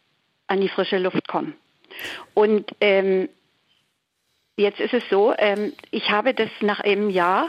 [0.46, 1.54] an die frische Luft kommen.
[2.34, 3.28] Und ähm,
[4.58, 7.48] Jetzt ist es so, ähm, ich habe das nach einem Jahr,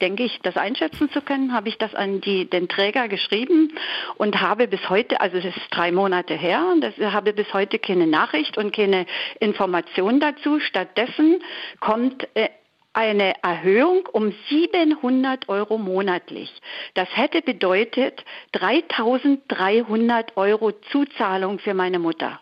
[0.00, 3.72] denke ich, das einschätzen zu können, habe ich das an die, den Träger geschrieben
[4.18, 8.06] und habe bis heute, also das ist drei Monate her, das, habe bis heute keine
[8.06, 9.06] Nachricht und keine
[9.40, 10.60] Information dazu.
[10.60, 11.42] Stattdessen
[11.80, 12.50] kommt äh,
[12.98, 16.52] eine Erhöhung um 700 Euro monatlich.
[16.94, 22.40] Das hätte bedeutet 3300 Euro Zuzahlung für meine Mutter.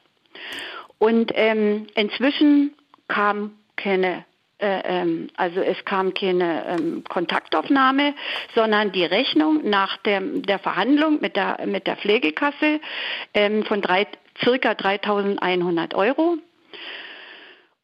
[0.97, 2.75] Und ähm, inzwischen
[3.07, 4.25] kam keine
[4.59, 8.15] äh, ähm, also es kam keine ähm, Kontaktaufnahme,
[8.55, 12.81] sondern die Rechnung nach der, der Verhandlung mit der, mit der Pflegekasse
[13.35, 14.07] ähm, von drei,
[14.43, 16.39] circa 3.100 Euro.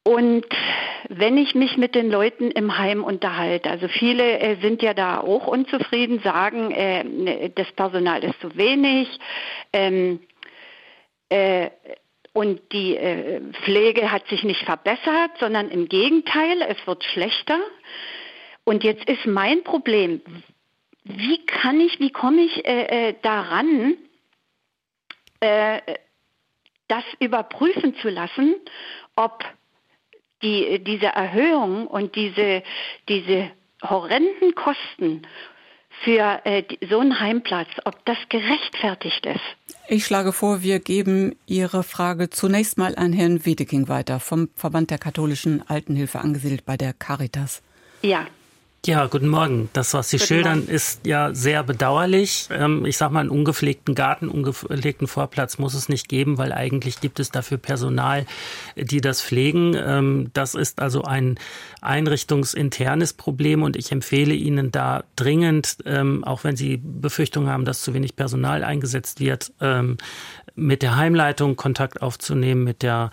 [0.04, 0.46] Und
[1.08, 5.20] wenn ich mich mit den Leuten im Heim unterhalte, also viele äh, sind ja da
[5.20, 9.08] auch unzufrieden, sagen, äh, ne, das Personal ist zu wenig,
[9.72, 10.20] ähm,
[11.28, 11.70] äh,
[12.34, 17.58] und die äh, Pflege hat sich nicht verbessert, sondern im Gegenteil, es wird schlechter.
[18.64, 20.22] Und jetzt ist mein Problem,
[21.04, 23.96] wie kann ich, wie komme ich äh, äh, daran,
[26.86, 28.54] das überprüfen zu lassen,
[29.16, 29.42] ob
[30.42, 32.62] die, diese Erhöhung und diese,
[33.09, 33.50] diese
[33.83, 35.22] horrenden Kosten
[36.05, 39.76] für äh, so einen Heimplatz, ob das gerechtfertigt ist.
[39.88, 44.90] Ich schlage vor, wir geben Ihre Frage zunächst mal an Herrn Wiedeking weiter vom Verband
[44.90, 47.62] der katholischen Altenhilfe angesiedelt bei der Caritas.
[48.02, 48.26] Ja,
[48.84, 49.68] ja, guten Morgen.
[49.74, 50.72] Das, was Sie guten schildern, Morgen.
[50.72, 52.48] ist ja sehr bedauerlich.
[52.50, 57.00] Ähm, ich sage mal, einen ungepflegten Garten, ungepflegten Vorplatz muss es nicht geben, weil eigentlich
[57.00, 58.26] gibt es dafür Personal,
[58.74, 59.76] die das pflegen.
[59.76, 61.38] Ähm, das ist also ein
[61.80, 67.82] einrichtungsinternes Problem und ich empfehle Ihnen da dringend, ähm, auch wenn Sie Befürchtungen haben, dass
[67.82, 69.52] zu wenig Personal eingesetzt wird,
[70.54, 73.10] mit der Heimleitung Kontakt aufzunehmen, mit der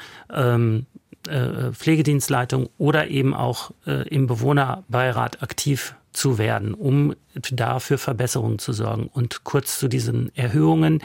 [1.28, 7.16] äh, Pflegedienstleitung oder eben auch äh, im Bewohnerbeirat aktiv zu werden, um
[7.52, 9.10] dafür Verbesserungen zu sorgen.
[9.12, 11.02] Und kurz zu diesen Erhöhungen.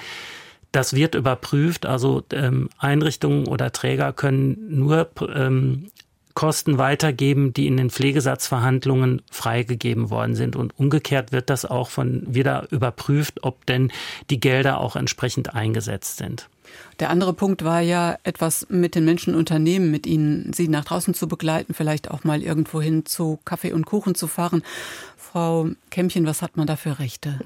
[0.72, 1.87] Das wird überprüft.
[1.87, 5.90] Also ähm, Einrichtungen oder Träger können nur ähm,
[6.35, 10.57] Kosten weitergeben, die in den Pflegesatzverhandlungen freigegeben worden sind.
[10.57, 13.92] Und umgekehrt wird das auch von wieder überprüft, ob denn
[14.31, 16.48] die Gelder auch entsprechend eingesetzt sind.
[17.01, 21.15] Der andere Punkt war ja, etwas mit den Menschen unternehmen, mit ihnen, sie nach draußen
[21.15, 24.63] zu begleiten, vielleicht auch mal irgendwo hin zu Kaffee und Kuchen zu fahren.
[25.17, 27.41] Frau Kämmchen, was hat man da für Rechte?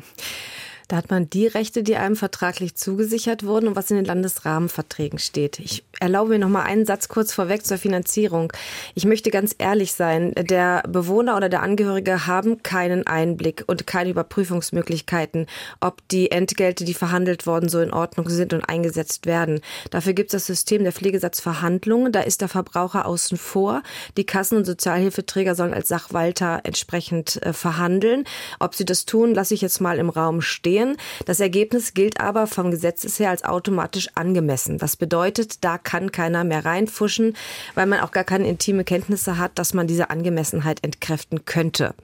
[0.88, 5.18] Da hat man die Rechte, die einem vertraglich zugesichert wurden und was in den Landesrahmenverträgen
[5.18, 5.58] steht.
[5.58, 8.52] Ich erlaube mir noch mal einen Satz kurz vorweg zur Finanzierung.
[8.94, 14.10] Ich möchte ganz ehrlich sein, der Bewohner oder der Angehörige haben keinen Einblick und keine
[14.10, 15.46] Überprüfungsmöglichkeiten,
[15.80, 19.60] ob die Entgelte, die verhandelt worden, so in Ordnung sind und eingesetzt werden.
[19.90, 22.12] Dafür gibt es das System der Pflegesatzverhandlungen.
[22.12, 23.82] Da ist der Verbraucher außen vor.
[24.16, 28.24] Die Kassen- und Sozialhilfeträger sollen als Sachwalter entsprechend äh, verhandeln.
[28.60, 30.96] Ob sie das tun, lasse ich jetzt mal im Raum stehen.
[31.26, 34.78] Das Ergebnis gilt aber vom Gesetzes her als automatisch angemessen.
[34.78, 37.34] Das bedeutet, da kann keiner mehr reinfuschen,
[37.74, 41.94] weil man auch gar keine intime Kenntnisse hat, dass man diese Angemessenheit entkräften könnte.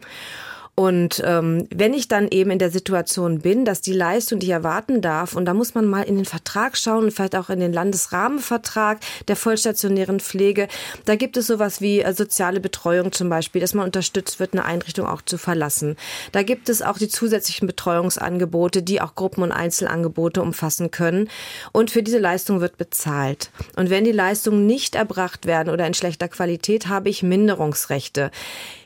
[0.77, 4.53] Und ähm, wenn ich dann eben in der Situation bin, dass die Leistung, die ich
[4.53, 7.73] erwarten darf, und da muss man mal in den Vertrag schauen vielleicht auch in den
[7.73, 10.67] Landesrahmenvertrag der vollstationären Pflege,
[11.05, 14.65] da gibt es sowas wie äh, soziale Betreuung zum Beispiel, dass man unterstützt wird, eine
[14.65, 15.97] Einrichtung auch zu verlassen.
[16.33, 21.29] Da gibt es auch die zusätzlichen Betreuungsangebote, die auch Gruppen- und Einzelangebote umfassen können.
[21.71, 23.51] Und für diese Leistung wird bezahlt.
[23.77, 28.33] Und wenn die Leistungen nicht erbracht werden oder in schlechter Qualität, habe ich Minderungsrechte.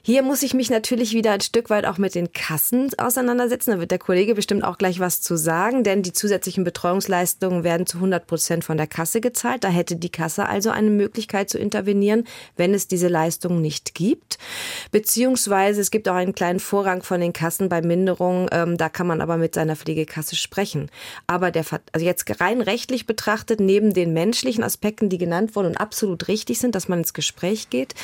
[0.09, 3.73] Hier muss ich mich natürlich wieder ein Stück weit auch mit den Kassen auseinandersetzen.
[3.73, 7.85] Da wird der Kollege bestimmt auch gleich was zu sagen, denn die zusätzlichen Betreuungsleistungen werden
[7.85, 9.65] zu 100 Prozent von der Kasse gezahlt.
[9.65, 12.25] Da hätte die Kasse also eine Möglichkeit zu intervenieren,
[12.57, 14.39] wenn es diese Leistungen nicht gibt.
[14.93, 18.49] Beziehungsweise es gibt auch einen kleinen Vorrang von den Kassen bei Minderungen.
[18.51, 20.91] Ähm, da kann man aber mit seiner Pflegekasse sprechen.
[21.27, 25.77] Aber der, also jetzt rein rechtlich betrachtet, neben den menschlichen Aspekten, die genannt wurden und
[25.77, 27.95] absolut richtig sind, dass man ins Gespräch geht,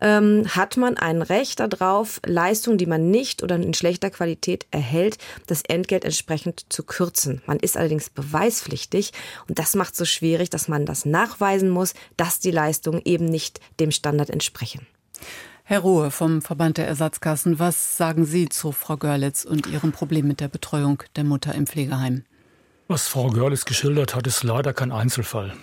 [0.00, 5.18] ähm, hat man ein Recht darauf, Leistungen, die man nicht oder in schlechter Qualität erhält,
[5.46, 7.42] das Entgelt entsprechend zu kürzen.
[7.46, 9.12] Man ist allerdings beweispflichtig
[9.48, 13.60] und das macht so schwierig, dass man das nachweisen muss, dass die Leistungen eben nicht
[13.80, 14.86] dem Standard entsprechen.
[15.64, 20.28] Herr Ruhe vom Verband der Ersatzkassen, was sagen Sie zu Frau Görlitz und Ihrem Problem
[20.28, 22.24] mit der Betreuung der Mutter im Pflegeheim?
[22.86, 25.54] Was Frau Görlitz geschildert hat, ist leider kein Einzelfall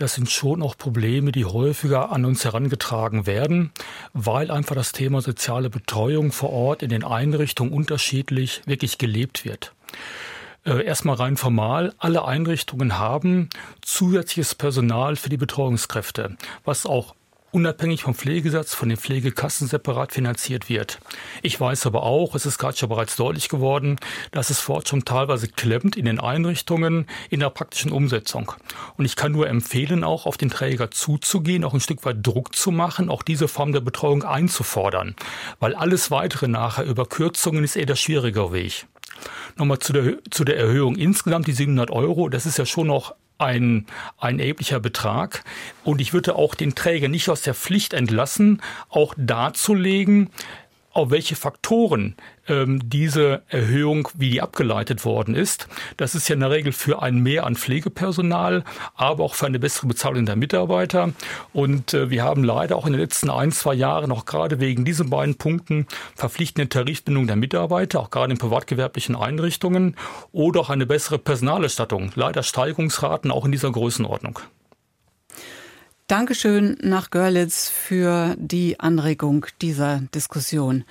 [0.00, 3.70] das sind schon auch Probleme, die häufiger an uns herangetragen werden,
[4.14, 9.74] weil einfach das Thema soziale Betreuung vor Ort in den Einrichtungen unterschiedlich wirklich gelebt wird.
[10.64, 13.50] Äh, erstmal rein formal, alle Einrichtungen haben
[13.82, 17.14] zusätzliches Personal für die Betreuungskräfte, was auch
[17.52, 20.98] unabhängig vom Pflegegesetz von den Pflegekassen separat finanziert wird.
[21.42, 23.96] Ich weiß aber auch, es ist gerade schon bereits deutlich geworden,
[24.30, 28.52] dass es vor Ort schon teilweise klemmt in den Einrichtungen in der praktischen Umsetzung.
[28.96, 32.54] Und ich kann nur empfehlen, auch auf den Träger zuzugehen, auch ein Stück weit Druck
[32.54, 35.16] zu machen, auch diese Form der Betreuung einzufordern.
[35.58, 38.86] Weil alles weitere nachher über Kürzungen ist eher der schwierigere Weg.
[39.56, 43.14] Nochmal zu der, zu der Erhöhung insgesamt, die 700 Euro, das ist ja schon noch
[43.40, 43.86] ein,
[44.18, 45.44] ein erheblicher Betrag.
[45.84, 50.30] Und ich würde auch den Träger nicht aus der Pflicht entlassen, auch darzulegen,
[50.92, 52.16] auf welche Faktoren
[52.48, 55.68] ähm, diese Erhöhung, wie die abgeleitet worden ist.
[55.96, 58.64] Das ist ja in der Regel für ein Mehr an Pflegepersonal,
[58.96, 61.12] aber auch für eine bessere Bezahlung der Mitarbeiter.
[61.52, 64.84] Und äh, wir haben leider auch in den letzten ein, zwei Jahren auch gerade wegen
[64.84, 65.86] diesen beiden Punkten
[66.16, 69.96] verpflichtende Tarifbindung der Mitarbeiter, auch gerade in privatgewerblichen Einrichtungen
[70.32, 72.10] oder auch eine bessere Personalerstattung.
[72.16, 74.40] Leider Steigerungsraten auch in dieser Größenordnung.
[76.10, 80.82] Dankeschön nach Görlitz für die Anregung dieser Diskussion.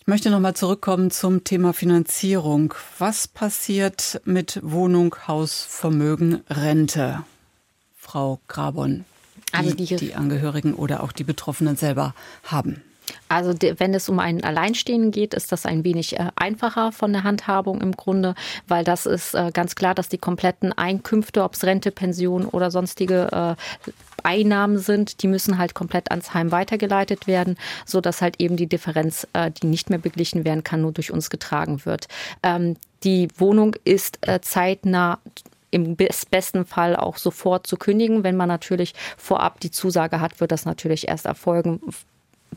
[0.00, 2.72] Ich möchte noch mal zurückkommen zum Thema Finanzierung.
[2.98, 7.24] Was passiert mit Wohnung, Haus, Vermögen, Rente?
[7.94, 9.04] Frau Grabon,
[9.50, 12.80] die, also die, die Angehörigen oder auch die Betroffenen selber haben.
[13.28, 17.24] Also wenn es um einen Alleinstehenden geht, ist das ein wenig äh, einfacher von der
[17.24, 18.34] Handhabung im Grunde,
[18.68, 22.70] weil das ist äh, ganz klar, dass die kompletten Einkünfte, ob es Rente, Pension oder
[22.70, 23.92] sonstige äh,
[24.22, 28.66] Einnahmen sind, die müssen halt komplett ans Heim weitergeleitet werden, so dass halt eben die
[28.66, 29.26] Differenz,
[29.60, 32.08] die nicht mehr beglichen werden kann, nur durch uns getragen wird.
[32.42, 35.18] Ähm, die Wohnung ist zeitnah
[35.70, 38.24] im besten Fall auch sofort zu kündigen.
[38.24, 41.82] Wenn man natürlich vorab die Zusage hat, wird das natürlich erst erfolgen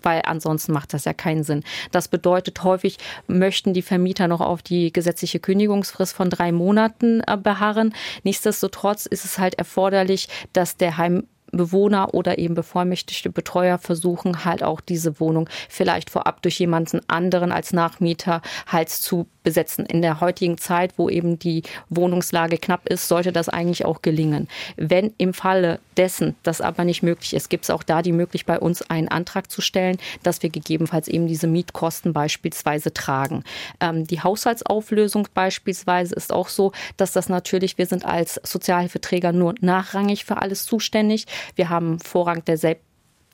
[0.04, 1.64] weil ansonsten macht das ja keinen Sinn.
[1.92, 7.38] Das bedeutet, häufig möchten die Vermieter noch auf die gesetzliche Kündigungsfrist von drei Monaten äh,
[7.38, 7.94] beharren.
[8.24, 11.28] Nichtsdestotrotz ist es halt erforderlich, dass der Heim
[11.58, 17.52] Bewohner oder eben bevollmächtigte Betreuer versuchen halt auch diese Wohnung vielleicht vorab durch jemanden anderen
[17.52, 19.86] als Nachmieter halt zu besetzen.
[19.86, 24.48] In der heutigen Zeit, wo eben die Wohnungslage knapp ist, sollte das eigentlich auch gelingen.
[24.76, 28.48] Wenn im Falle dessen das aber nicht möglich ist, gibt es auch da die Möglichkeit,
[28.48, 33.44] bei uns einen Antrag zu stellen, dass wir gegebenenfalls eben diese Mietkosten beispielsweise tragen.
[33.80, 39.56] Ähm, die Haushaltsauflösung beispielsweise ist auch so, dass das natürlich, wir sind als Sozialhilfeträger nur
[39.60, 41.26] nachrangig für alles zuständig.
[41.56, 42.88] Wir haben Vorrang der Selbst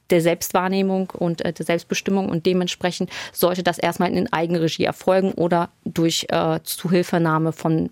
[0.09, 5.69] der Selbstwahrnehmung und äh, der Selbstbestimmung und dementsprechend sollte das erstmal in Eigenregie erfolgen oder
[5.85, 7.89] durch äh, Zuhilfenahme von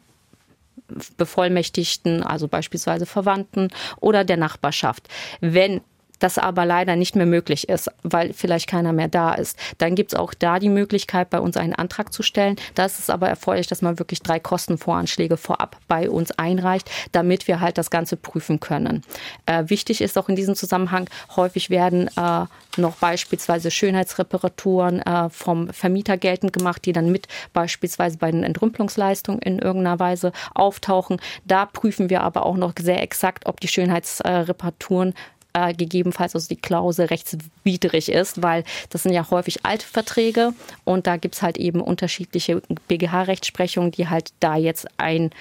[1.17, 3.69] Bevollmächtigten, also beispielsweise Verwandten
[4.01, 5.07] oder der Nachbarschaft.
[5.39, 5.81] Wenn
[6.21, 9.57] das aber leider nicht mehr möglich ist, weil vielleicht keiner mehr da ist.
[9.79, 12.55] Dann gibt es auch da die Möglichkeit, bei uns einen Antrag zu stellen.
[12.75, 17.47] Da ist es aber erforderlich, dass man wirklich drei Kostenvoranschläge vorab bei uns einreicht, damit
[17.47, 19.03] wir halt das Ganze prüfen können.
[19.47, 22.45] Äh, wichtig ist auch in diesem Zusammenhang, häufig werden äh,
[22.77, 29.41] noch beispielsweise Schönheitsreparaturen äh, vom Vermieter geltend gemacht, die dann mit beispielsweise bei den Entrümpelungsleistungen
[29.41, 31.19] in irgendeiner Weise auftauchen.
[31.45, 35.15] Da prüfen wir aber auch noch sehr exakt, ob die Schönheitsreparaturen
[35.53, 41.07] äh, gegebenenfalls also die Klausel rechtswidrig ist, weil das sind ja häufig alte Verträge und
[41.07, 45.31] da gibt es halt eben unterschiedliche BGH-Rechtsprechungen, die halt da jetzt ein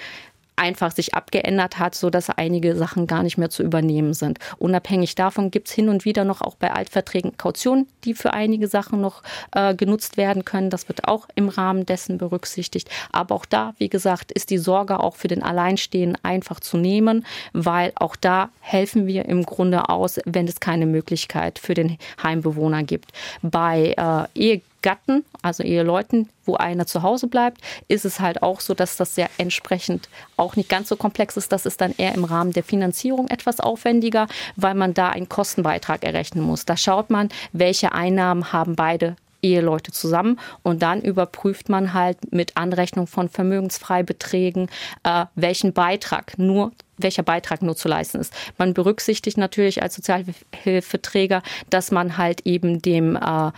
[0.55, 4.39] einfach sich abgeändert hat, so dass einige Sachen gar nicht mehr zu übernehmen sind.
[4.59, 8.67] Unabhängig davon gibt es hin und wieder noch auch bei Altverträgen Kautionen, die für einige
[8.67, 9.23] Sachen noch
[9.53, 10.69] äh, genutzt werden können.
[10.69, 12.89] Das wird auch im Rahmen dessen berücksichtigt.
[13.11, 17.25] Aber auch da, wie gesagt, ist die Sorge auch für den Alleinstehenden einfach zu nehmen,
[17.53, 22.83] weil auch da helfen wir im Grunde aus, wenn es keine Möglichkeit für den Heimbewohner
[22.83, 23.11] gibt.
[23.41, 28.59] Bei äh, Ehe Gatten, also Eheleuten, wo einer zu Hause bleibt, ist es halt auch
[28.59, 31.51] so, dass das sehr entsprechend auch nicht ganz so komplex ist.
[31.51, 36.03] Das ist dann eher im Rahmen der Finanzierung etwas aufwendiger, weil man da einen Kostenbeitrag
[36.03, 36.65] errechnen muss.
[36.65, 42.57] Da schaut man, welche Einnahmen haben beide Eheleute zusammen und dann überprüft man halt mit
[42.57, 44.69] Anrechnung von Vermögensfreibeträgen,
[45.03, 48.31] äh, welchen Beitrag nur welcher Beitrag nur zu leisten ist.
[48.59, 53.51] Man berücksichtigt natürlich als Sozialhilfeträger, dass man halt eben dem äh,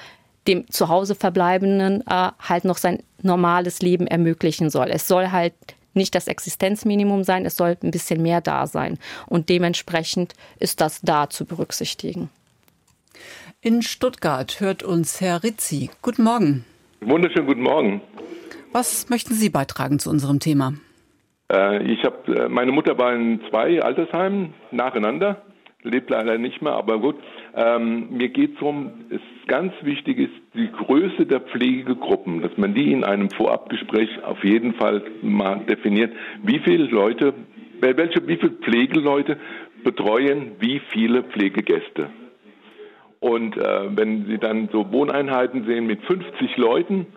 [0.47, 4.87] dem zu Hause verbleibenden äh, halt noch sein normales Leben ermöglichen soll.
[4.89, 5.53] Es soll halt
[5.93, 8.97] nicht das Existenzminimum sein, es soll ein bisschen mehr da sein.
[9.27, 12.29] Und dementsprechend ist das da zu berücksichtigen.
[13.61, 15.89] In Stuttgart hört uns Herr Rizzi.
[16.01, 16.65] Guten Morgen.
[17.01, 18.01] Wunderschönen guten Morgen.
[18.71, 20.73] Was möchten Sie beitragen zu unserem Thema?
[21.51, 25.43] Äh, ich habe äh, meine Mutter war in zwei Altersheimen nacheinander,
[25.83, 27.15] lebt leider nicht mehr, aber gut.
[27.55, 28.91] Ähm, mir geht es darum,
[29.47, 34.73] ganz wichtig ist die Größe der Pflegegruppen, dass man die in einem Vorabgespräch auf jeden
[34.73, 36.13] Fall mal definiert.
[36.41, 37.33] Wie viele Leute,
[37.79, 39.37] welche, wie viele Pflegeleute
[39.83, 42.09] betreuen wie viele Pflegegäste?
[43.19, 47.07] Und äh, wenn Sie dann so Wohneinheiten sehen mit 50 Leuten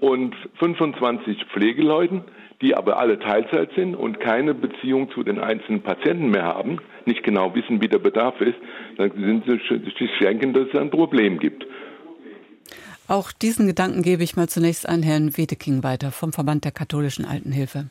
[0.00, 2.22] und 25 Pflegeleuten,
[2.60, 7.22] die aber alle Teilzeit sind und keine Beziehung zu den einzelnen Patienten mehr haben, nicht
[7.22, 8.58] genau wissen, wie der Bedarf ist,
[8.96, 11.66] dann sind sie schenken, dass es ein Problem gibt.
[13.08, 17.24] Auch diesen Gedanken gebe ich mal zunächst an Herrn Wedeking weiter vom Verband der katholischen
[17.24, 17.86] Altenhilfe.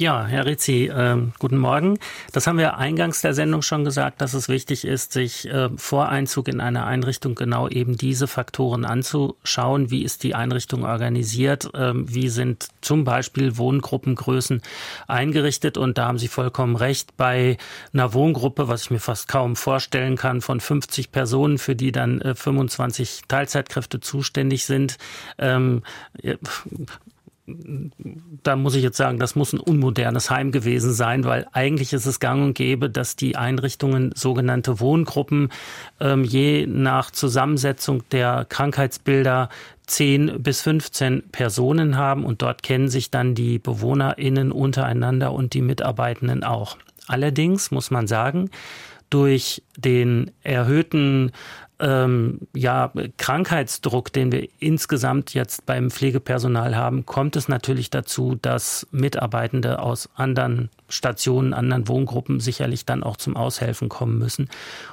[0.00, 1.98] Ja, Herr Rizzi, äh, guten Morgen.
[2.30, 6.08] Das haben wir eingangs der Sendung schon gesagt, dass es wichtig ist, sich äh, vor
[6.08, 9.90] Einzug in eine Einrichtung genau eben diese Faktoren anzuschauen.
[9.90, 11.74] Wie ist die Einrichtung organisiert?
[11.74, 14.62] Äh, wie sind zum Beispiel Wohngruppengrößen
[15.08, 15.76] eingerichtet?
[15.76, 17.16] Und da haben Sie vollkommen recht.
[17.16, 17.56] Bei
[17.92, 22.22] einer Wohngruppe, was ich mir fast kaum vorstellen kann, von 50 Personen, für die dann
[22.36, 24.96] 25 äh, Teilzeitkräfte zuständig sind,
[25.38, 25.82] ähm,
[28.42, 32.06] da muss ich jetzt sagen, das muss ein unmodernes Heim gewesen sein, weil eigentlich ist
[32.06, 35.50] es gang und gäbe, dass die Einrichtungen sogenannte Wohngruppen
[36.00, 39.48] ähm, je nach Zusammensetzung der Krankheitsbilder
[39.86, 45.62] 10 bis 15 Personen haben und dort kennen sich dann die BewohnerInnen untereinander und die
[45.62, 46.76] Mitarbeitenden auch.
[47.06, 48.50] Allerdings muss man sagen,
[49.08, 51.32] durch den erhöhten
[51.80, 58.86] ähm, ja, Krankheitsdruck, den wir insgesamt jetzt beim Pflegepersonal haben, kommt es natürlich dazu, dass
[58.90, 64.48] Mitarbeitende aus anderen Stationen, anderen Wohngruppen sicherlich dann auch zum Aushelfen kommen müssen.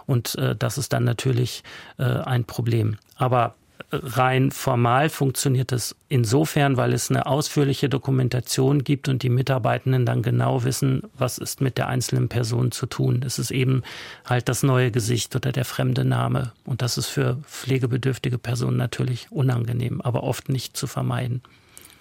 [0.05, 1.63] Und äh, das ist dann natürlich
[1.97, 2.97] äh, ein Problem.
[3.15, 3.55] Aber
[3.91, 10.21] rein formal funktioniert es insofern, weil es eine ausführliche Dokumentation gibt und die Mitarbeitenden dann
[10.21, 13.23] genau wissen, was ist mit der einzelnen Person zu tun.
[13.26, 13.84] Es ist eben
[14.26, 16.51] halt das neue Gesicht oder der fremde Name.
[16.65, 21.41] Und das ist für pflegebedürftige Personen natürlich unangenehm, aber oft nicht zu vermeiden.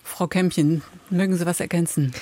[0.02, 2.12] Frau Kämpchen, mögen Sie was ergänzen?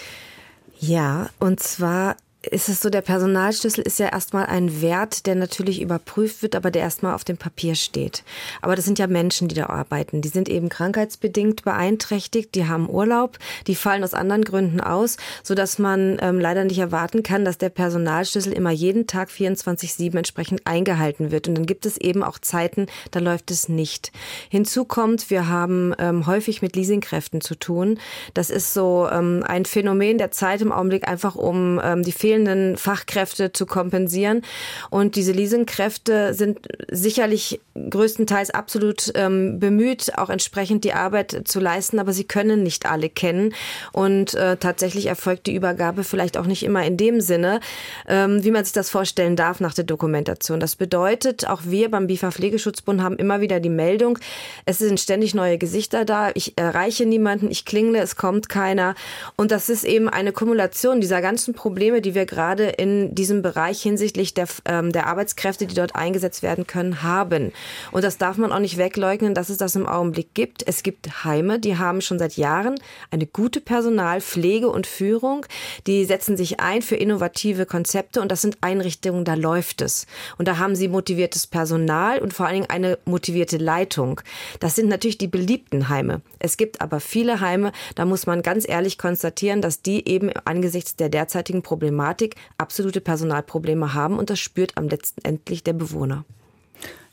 [0.78, 2.16] Ja, und zwar
[2.50, 6.70] ist es so, der Personalschlüssel ist ja erstmal ein Wert, der natürlich überprüft wird, aber
[6.70, 8.24] der erstmal auf dem Papier steht.
[8.60, 10.22] Aber das sind ja Menschen, die da arbeiten.
[10.22, 15.54] Die sind eben krankheitsbedingt beeinträchtigt, die haben Urlaub, die fallen aus anderen Gründen aus, so
[15.54, 20.66] dass man ähm, leider nicht erwarten kann, dass der Personalschlüssel immer jeden Tag 24-7 entsprechend
[20.66, 21.46] eingehalten wird.
[21.46, 24.10] Und dann gibt es eben auch Zeiten, da läuft es nicht.
[24.48, 27.98] Hinzu kommt, wir haben ähm, häufig mit Leasingkräften zu tun.
[28.34, 32.31] Das ist so ähm, ein Phänomen der Zeit im Augenblick einfach um ähm, die Fehl
[32.32, 34.42] fehlenden Fachkräfte zu kompensieren.
[34.88, 36.60] Und diese Leasingkräfte sind
[36.90, 37.60] sicherlich
[37.90, 43.10] größtenteils absolut ähm, bemüht, auch entsprechend die Arbeit zu leisten, aber sie können nicht alle
[43.10, 43.54] kennen.
[43.92, 47.60] Und äh, tatsächlich erfolgt die Übergabe vielleicht auch nicht immer in dem Sinne,
[48.08, 50.58] ähm, wie man sich das vorstellen darf nach der Dokumentation.
[50.58, 54.18] Das bedeutet, auch wir beim BIFA Pflegeschutzbund haben immer wieder die Meldung,
[54.64, 58.94] es sind ständig neue Gesichter da, ich erreiche niemanden, ich klingle, es kommt keiner.
[59.36, 63.42] Und das ist eben eine Kumulation dieser ganzen Probleme, die wir wir gerade in diesem
[63.42, 67.52] Bereich hinsichtlich der, ähm, der Arbeitskräfte, die dort eingesetzt werden können, haben.
[67.90, 70.66] Und das darf man auch nicht wegleugnen, dass es das im Augenblick gibt.
[70.66, 72.76] Es gibt Heime, die haben schon seit Jahren
[73.10, 75.46] eine gute Personalpflege und Führung.
[75.86, 80.06] Die setzen sich ein für innovative Konzepte und das sind Einrichtungen, da läuft es.
[80.38, 84.20] Und da haben sie motiviertes Personal und vor allen Dingen eine motivierte Leitung.
[84.60, 86.20] Das sind natürlich die beliebten Heime.
[86.38, 90.94] Es gibt aber viele Heime, da muss man ganz ehrlich konstatieren, dass die eben angesichts
[90.94, 96.24] der derzeitigen Problematik Problematik absolute Personalprobleme haben und das spürt am letzten endlich der Bewohner.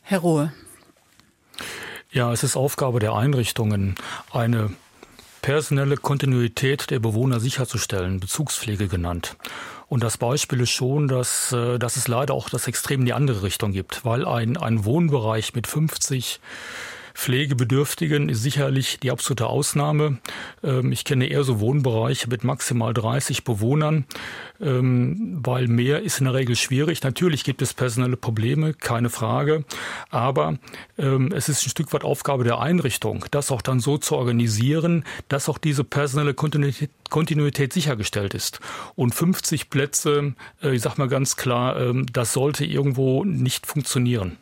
[0.02, 0.52] Herr Rohe.
[2.12, 3.96] Ja, es ist Aufgabe der Einrichtungen,
[4.34, 4.72] eine
[5.42, 9.38] personelle Kontinuität der Bewohner sicherzustellen, Bezugspflege genannt.
[9.88, 13.14] Und das Beispiel ist schon, dass, äh, dass es leider auch das Extrem in die
[13.14, 16.42] andere Richtung gibt, weil ein, ein Wohnbereich mit 50
[17.20, 20.20] Pflegebedürftigen ist sicherlich die absolute Ausnahme.
[20.64, 24.06] Ähm, ich kenne eher so Wohnbereiche mit maximal 30 Bewohnern,
[24.62, 27.04] ähm, weil mehr ist in der Regel schwierig.
[27.04, 29.66] Natürlich gibt es personelle Probleme, keine Frage,
[30.10, 30.60] aber
[30.98, 35.04] ähm, es ist ein Stück weit Aufgabe der Einrichtung, das auch dann so zu organisieren,
[35.28, 38.62] dass auch diese personelle Kontinuität, Kontinuität sichergestellt ist.
[38.96, 44.38] Und 50 Plätze, äh, ich sage mal ganz klar, das sollte irgendwo nicht funktionieren.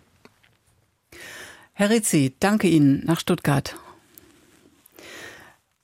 [1.79, 3.75] Herr Rizzi, danke Ihnen nach Stuttgart.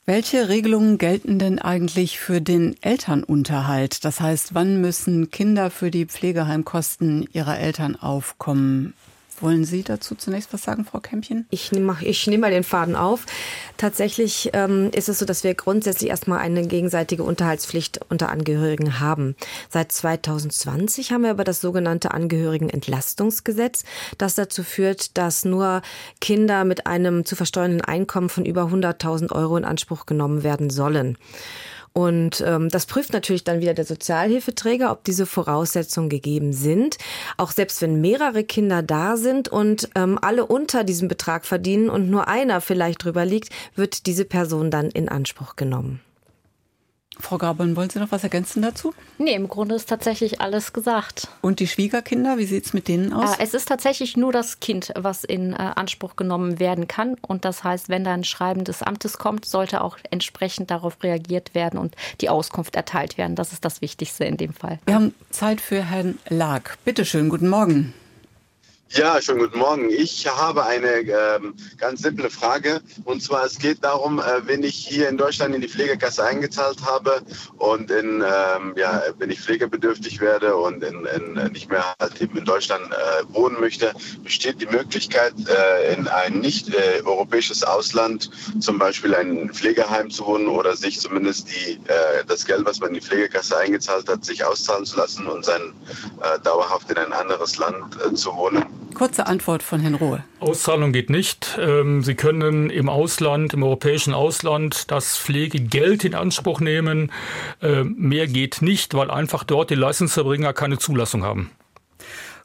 [0.07, 4.03] Welche Regelungen gelten denn eigentlich für den Elternunterhalt?
[4.03, 8.95] Das heißt, wann müssen Kinder für die Pflegeheimkosten ihrer Eltern aufkommen?
[9.43, 11.45] Wollen Sie dazu zunächst was sagen, Frau Kämpchen?
[11.49, 13.25] Ich nehme ich nehm mal den Faden auf.
[13.75, 19.35] Tatsächlich ähm, ist es so, dass wir grundsätzlich erstmal eine gegenseitige Unterhaltspflicht unter Angehörigen haben.
[19.67, 23.83] Seit 2020 haben wir aber das sogenannte Angehörigenentlastungsgesetz,
[24.17, 25.81] das dazu führt, dass nur
[26.21, 31.17] Kinder mit einem zu versteuernden Einkommen von über 100.000 Euro in Anspruch genommen werden sollen.
[31.93, 36.97] Und ähm, das prüft natürlich dann wieder der Sozialhilfeträger, ob diese Voraussetzungen gegeben sind.
[37.37, 42.09] Auch selbst wenn mehrere Kinder da sind und ähm, alle unter diesem Betrag verdienen und
[42.09, 46.01] nur einer vielleicht drüber liegt, wird diese Person dann in Anspruch genommen.
[47.19, 48.93] Frau Grabern, wollen Sie noch was ergänzen dazu?
[49.17, 51.27] Nee, im Grunde ist tatsächlich alles gesagt.
[51.41, 53.37] Und die Schwiegerkinder, wie sieht es mit denen aus?
[53.37, 57.15] Äh, es ist tatsächlich nur das Kind, was in äh, Anspruch genommen werden kann.
[57.21, 61.53] Und das heißt, wenn da ein Schreiben des Amtes kommt, sollte auch entsprechend darauf reagiert
[61.53, 63.35] werden und die Auskunft erteilt werden.
[63.35, 64.79] Das ist das Wichtigste in dem Fall.
[64.85, 66.75] Wir haben Zeit für Herrn Lag.
[66.83, 67.93] Bitte schön, guten Morgen.
[68.89, 69.89] Ja, schönen guten Morgen.
[69.89, 72.79] Ich habe eine ähm, ganz simple Frage.
[73.05, 76.77] Und zwar, es geht darum, äh, wenn ich hier in Deutschland in die Pflegekasse eingezahlt
[76.85, 77.23] habe
[77.57, 82.37] und in, ähm, ja, wenn ich pflegebedürftig werde und in, in, nicht mehr halt eben
[82.37, 88.29] in Deutschland äh, wohnen möchte, besteht die Möglichkeit, äh, in ein nicht äh, europäisches Ausland,
[88.59, 92.89] zum Beispiel ein Pflegeheim zu wohnen oder sich zumindest die, äh, das Geld, was man
[92.89, 97.57] in die Pflegekasse eingezahlt hat, sich auszahlen zu lassen und äh, dauerhaft in ein anderes
[97.57, 98.82] Land zu wohnen.
[98.93, 100.23] Kurze Antwort von Herrn Rohe.
[100.39, 101.57] Auszahlung geht nicht.
[101.59, 107.11] Ähm, Sie können im Ausland, im europäischen Ausland, das Pflegegeld in Anspruch nehmen.
[107.61, 111.51] Ähm, mehr geht nicht, weil einfach dort die Leistungserbringer keine Zulassung haben.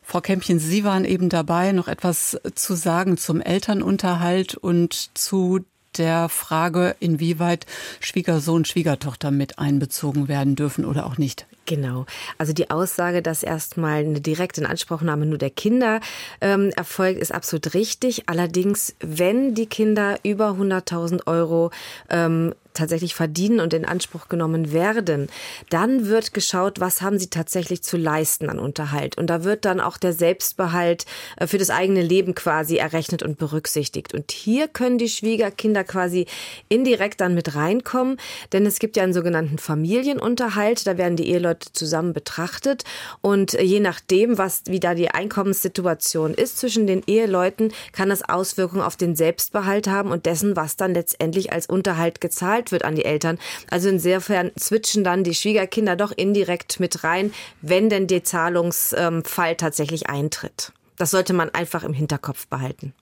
[0.03, 5.61] Frau Kämpchen, Sie waren eben dabei, noch etwas zu sagen zum Elternunterhalt und zu
[5.99, 7.67] der Frage, inwieweit
[8.01, 11.47] Schwiegersohn, Schwiegertochter mit einbezogen werden dürfen oder auch nicht.
[11.69, 12.07] Genau.
[12.39, 16.01] Also die Aussage, dass erstmal eine direkte Inanspruchnahme nur der Kinder
[16.41, 18.23] ähm, erfolgt, ist absolut richtig.
[18.27, 21.71] Allerdings, wenn die Kinder über 100.000 Euro
[22.09, 25.29] ähm, tatsächlich verdienen und in Anspruch genommen werden,
[25.71, 29.19] dann wird geschaut, was haben sie tatsächlich zu leisten an Unterhalt.
[29.19, 31.07] Und da wird dann auch der Selbstbehalt
[31.37, 34.15] äh, für das eigene Leben quasi errechnet und berücksichtigt.
[34.15, 36.27] Und hier können die Schwiegerkinder quasi
[36.69, 38.19] indirekt dann mit reinkommen,
[38.53, 42.85] denn es gibt ja einen sogenannten Familienunterhalt, da werden die Eheleute zusammen betrachtet
[43.21, 48.83] und je nachdem, was wie da die Einkommenssituation ist zwischen den Eheleuten, kann das Auswirkungen
[48.83, 53.05] auf den Selbstbehalt haben und dessen, was dann letztendlich als Unterhalt gezahlt wird an die
[53.05, 53.39] Eltern.
[53.71, 60.09] Also insofern switchen dann die Schwiegerkinder doch indirekt mit rein, wenn denn der Zahlungsfall tatsächlich
[60.09, 60.73] eintritt.
[60.97, 62.93] Das sollte man einfach im Hinterkopf behalten.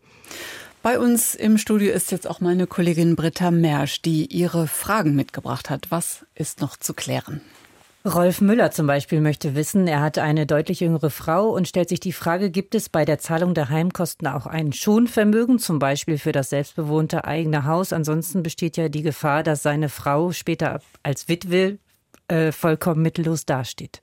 [0.83, 5.69] Bei uns im Studio ist jetzt auch meine Kollegin Britta Mersch, die ihre Fragen mitgebracht
[5.69, 5.91] hat.
[5.91, 7.41] Was ist noch zu klären?
[8.07, 11.99] Rolf Müller zum Beispiel möchte wissen, er hat eine deutlich jüngere Frau und stellt sich
[11.99, 16.33] die Frage, gibt es bei der Zahlung der Heimkosten auch ein Schonvermögen, zum Beispiel für
[16.33, 17.93] das selbstbewohnte eigene Haus?
[17.93, 21.79] Ansonsten besteht ja die Gefahr, dass seine Frau später als Witwe
[22.29, 24.01] äh, vollkommen mittellos dasteht.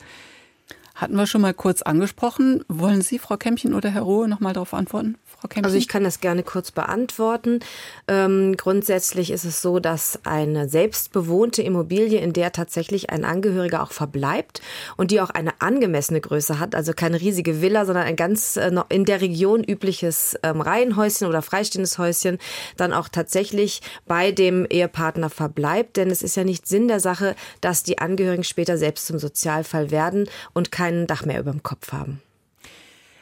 [0.96, 2.64] Hatten wir schon mal kurz angesprochen.
[2.68, 5.18] Wollen Sie, Frau Kämpchen oder Herr Rohe, noch mal darauf antworten?
[5.26, 7.60] Frau Also ich kann das gerne kurz beantworten.
[8.08, 13.92] Ähm, grundsätzlich ist es so, dass eine selbstbewohnte Immobilie, in der tatsächlich ein Angehöriger auch
[13.92, 14.62] verbleibt
[14.96, 18.72] und die auch eine angemessene Größe hat, also keine riesige Villa, sondern ein ganz äh,
[18.90, 22.38] in der Region übliches ähm, Reihenhäuschen oder freistehendes Häuschen,
[22.78, 25.98] dann auch tatsächlich bei dem Ehepartner verbleibt.
[25.98, 29.90] Denn es ist ja nicht Sinn der Sache, dass die Angehörigen später selbst zum Sozialfall
[29.90, 32.22] werden und kein Dach mehr über dem Kopf haben.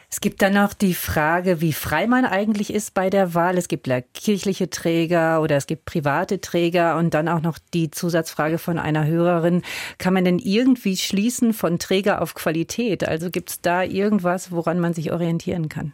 [0.09, 3.57] Es gibt dann noch die Frage, wie frei man eigentlich ist bei der Wahl.
[3.57, 8.57] Es gibt kirchliche Träger oder es gibt private Träger und dann auch noch die Zusatzfrage
[8.57, 9.61] von einer Hörerin.
[9.99, 13.07] Kann man denn irgendwie schließen von Träger auf Qualität?
[13.07, 15.93] Also gibt es da irgendwas, woran man sich orientieren kann?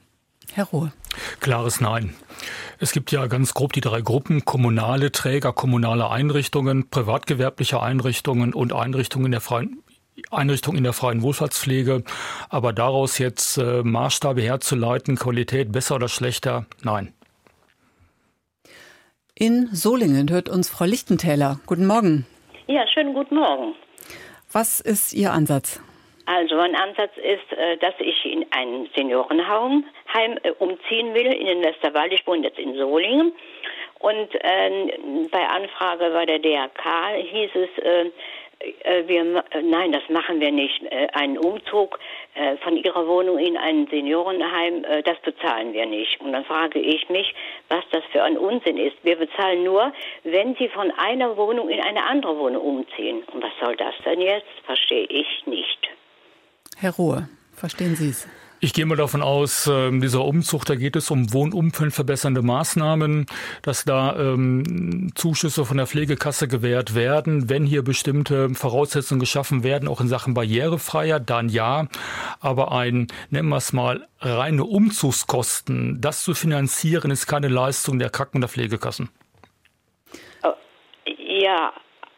[0.54, 0.94] Herr Ruhe.
[1.42, 2.16] Klares Nein.
[2.80, 8.74] Es gibt ja ganz grob die drei Gruppen, kommunale Träger, kommunale Einrichtungen, privatgewerbliche Einrichtungen und
[8.74, 9.84] Einrichtungen der freien
[10.32, 12.04] Einrichtung in der freien Wohlfahrtspflege.
[12.50, 17.14] Aber daraus jetzt äh, Maßstabe herzuleiten, Qualität besser oder schlechter, nein.
[19.36, 21.60] In Solingen hört uns Frau Lichtentäler.
[21.68, 22.26] Guten Morgen.
[22.66, 23.76] Ja, schönen guten Morgen.
[24.52, 25.80] Was ist Ihr Ansatz?
[26.26, 29.86] Also mein Ansatz ist, äh, dass ich in ein Seniorenheim
[30.44, 32.12] äh, umziehen will in den Westerwald.
[32.12, 33.32] Ich wohne jetzt in Solingen.
[34.00, 37.70] Und äh, bei Anfrage bei der DRK hieß es,
[39.08, 40.82] wir, äh, nein, das machen wir nicht.
[40.84, 42.00] Äh, einen Umzug
[42.64, 46.22] von Ihrer Wohnung in ein Seniorenheim, das bezahlen wir nicht.
[46.22, 47.34] Und dann frage ich mich,
[47.68, 48.96] was das für ein Unsinn ist.
[49.02, 49.92] Wir bezahlen nur,
[50.24, 53.24] wenn Sie von einer Wohnung in eine andere Wohnung umziehen.
[53.34, 54.46] Und was soll das denn jetzt?
[54.66, 55.90] Verstehe ich nicht.
[56.78, 58.28] Herr Ruhe, verstehen Sie es?
[58.60, 63.28] Ich gehe mal davon aus, ähm, dieser Umzug, da geht es um Wohnumfeld verbessernde Maßnahmen,
[63.62, 69.88] dass da ähm, Zuschüsse von der Pflegekasse gewährt werden, wenn hier bestimmte Voraussetzungen geschaffen werden,
[69.88, 71.88] auch in Sachen Barrierefreier, dann ja.
[72.40, 78.10] Aber ein, nennen wir es mal, reine Umzugskosten, das zu finanzieren, ist keine Leistung der
[78.10, 79.10] Kranken- der Pflegekassen.
[80.44, 80.54] Oh,
[81.06, 81.74] ja,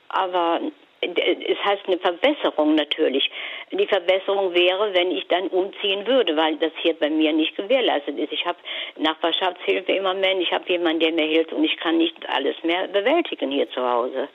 [0.07, 0.61] aber
[1.01, 3.29] es heißt eine Verbesserung natürlich.
[3.71, 8.17] Die Verbesserung wäre, wenn ich dann umziehen würde, weil das hier bei mir nicht gewährleistet
[8.17, 8.31] ist.
[8.31, 8.57] Ich habe
[8.97, 12.87] Nachbarschaftshilfe im Moment, ich habe jemanden, der mir hilft und ich kann nicht alles mehr
[12.87, 14.27] bewältigen hier zu Hause.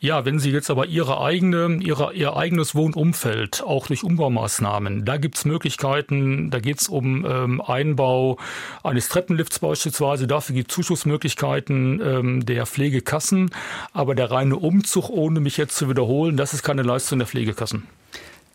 [0.00, 5.16] Ja, wenn Sie jetzt aber Ihre eigene, Ihre, Ihr eigenes Wohnumfeld, auch durch Umbaumaßnahmen, da
[5.16, 8.38] gibt's Möglichkeiten, da geht's um ähm, Einbau
[8.82, 13.50] eines Treppenlifts beispielsweise, dafür gibt Zuschussmöglichkeiten ähm, der Pflegekassen,
[13.92, 17.86] aber der reine Umzug, ohne mich jetzt zu wiederholen, das ist keine Leistung der Pflegekassen.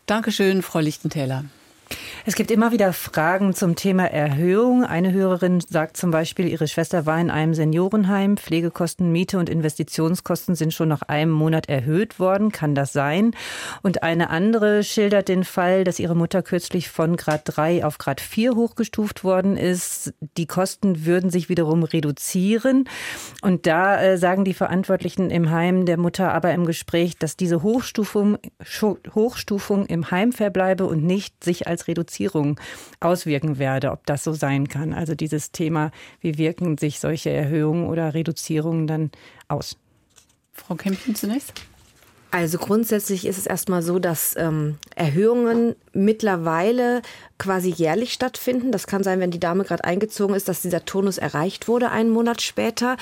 [0.06, 1.44] Dankeschön, Frau Lichtentäler.
[2.26, 4.82] Es gibt immer wieder Fragen zum Thema Erhöhung.
[4.82, 8.38] Eine Hörerin sagt zum Beispiel, ihre Schwester war in einem Seniorenheim.
[8.38, 12.50] Pflegekosten, Miete und Investitionskosten sind schon nach einem Monat erhöht worden.
[12.50, 13.32] Kann das sein?
[13.82, 18.22] Und eine andere schildert den Fall, dass ihre Mutter kürzlich von Grad 3 auf Grad
[18.22, 20.14] 4 hochgestuft worden ist.
[20.38, 22.88] Die Kosten würden sich wiederum reduzieren.
[23.42, 27.62] Und da äh, sagen die Verantwortlichen im Heim der Mutter aber im Gespräch, dass diese
[27.62, 28.38] Hochstufung,
[29.14, 32.60] Hochstufung im Heim verbleibe und nicht sich als Reduzierung Reduzierung
[33.00, 34.92] auswirken werde, ob das so sein kann.
[34.92, 39.10] Also dieses Thema, wie wirken sich solche Erhöhungen oder Reduzierungen dann
[39.48, 39.76] aus?
[40.52, 41.52] Frau Kempchen zunächst.
[42.30, 47.02] Also grundsätzlich ist es erstmal so, dass ähm, Erhöhungen mittlerweile
[47.38, 48.70] quasi jährlich stattfinden.
[48.70, 52.10] Das kann sein, wenn die Dame gerade eingezogen ist, dass dieser Tonus erreicht wurde einen
[52.10, 52.96] Monat später.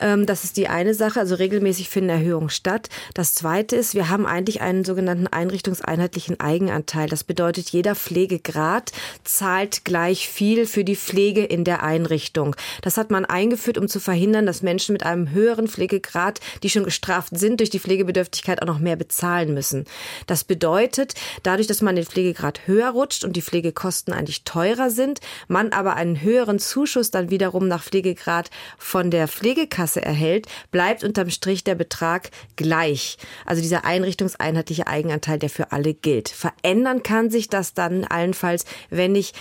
[0.00, 1.20] Ähm, das ist die eine Sache.
[1.20, 2.88] Also regelmäßig finden Erhöhungen statt.
[3.14, 7.08] Das zweite ist, wir haben eigentlich einen sogenannten einrichtungseinheitlichen Eigenanteil.
[7.08, 8.92] Das bedeutet, jeder Pflegegrad
[9.24, 12.56] zahlt gleich viel für die Pflege in der Einrichtung.
[12.82, 16.84] Das hat man eingeführt, um zu verhindern, dass Menschen mit einem höheren Pflegegrad, die schon
[16.84, 19.84] gestraft sind durch die Pflegebedürftigkeit, auch noch mehr bezahlen müssen.
[20.26, 24.88] Das bedeutet, dadurch, dass man den Pflegegrad höher rutscht und die Pflege Pflegekosten eigentlich teurer
[24.88, 31.02] sind, man aber einen höheren Zuschuss dann wiederum nach Pflegegrad von der Pflegekasse erhält, bleibt
[31.02, 33.18] unterm Strich der Betrag gleich.
[33.44, 36.28] Also dieser einrichtungseinheitliche Eigenanteil, der für alle gilt.
[36.28, 39.32] Verändern kann sich das dann allenfalls, wenn ich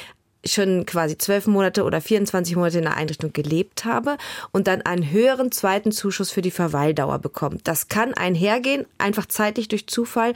[0.45, 4.17] schon quasi zwölf Monate oder 24 Monate in der Einrichtung gelebt habe
[4.51, 7.67] und dann einen höheren zweiten Zuschuss für die Verweildauer bekommt.
[7.67, 10.33] Das kann einhergehen, einfach zeitlich durch Zufall,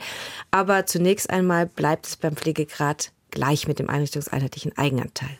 [0.50, 5.36] aber zunächst einmal bleibt es beim Pflegegrad gleich mit dem einrichtungseinheitlichen Eigenanteil.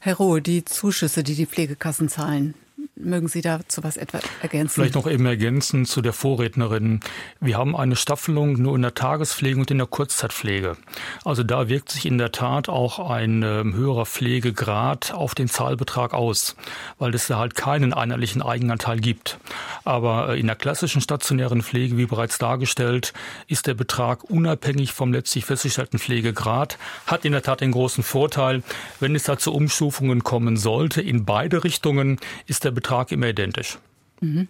[0.00, 2.54] Herr Rohe, die Zuschüsse, die die Pflegekassen zahlen,
[2.96, 4.74] Mögen Sie dazu was etwa ergänzen?
[4.74, 7.00] Vielleicht noch eben ergänzen zu der Vorrednerin.
[7.40, 10.76] Wir haben eine Staffelung nur in der Tagespflege und in der Kurzzeitpflege.
[11.24, 16.14] Also da wirkt sich in der Tat auch ein äh, höherer Pflegegrad auf den Zahlbetrag
[16.14, 16.56] aus,
[16.98, 19.38] weil es da halt keinen einheitlichen Eigenanteil gibt.
[19.84, 23.12] Aber äh, in der klassischen stationären Pflege, wie bereits dargestellt,
[23.48, 28.62] ist der Betrag unabhängig vom letztlich festgestellten Pflegegrad, hat in der Tat den großen Vorteil,
[29.00, 33.78] wenn es da zu Umstufungen kommen sollte, in beide Richtungen ist der Betrag immer identisch.
[34.20, 34.48] Mhm.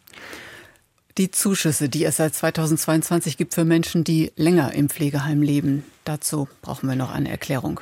[1.16, 6.48] Die Zuschüsse, die es seit 2022 gibt für Menschen, die länger im Pflegeheim leben, dazu
[6.60, 7.80] brauchen wir noch eine Erklärung.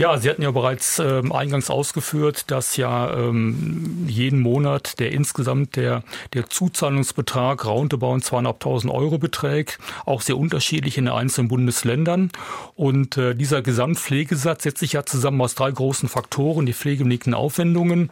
[0.00, 5.76] Ja, Sie hatten ja bereits ähm, eingangs ausgeführt, dass ja ähm, jeden Monat der insgesamt
[5.76, 12.32] der, der Zuzahlungsbetrag roundabout 2.500 Euro beträgt, auch sehr unterschiedlich in den einzelnen Bundesländern.
[12.76, 18.10] Und äh, dieser Gesamtpflegesatz setzt sich ja zusammen aus drei großen Faktoren, die pflegebedingten Aufwendungen,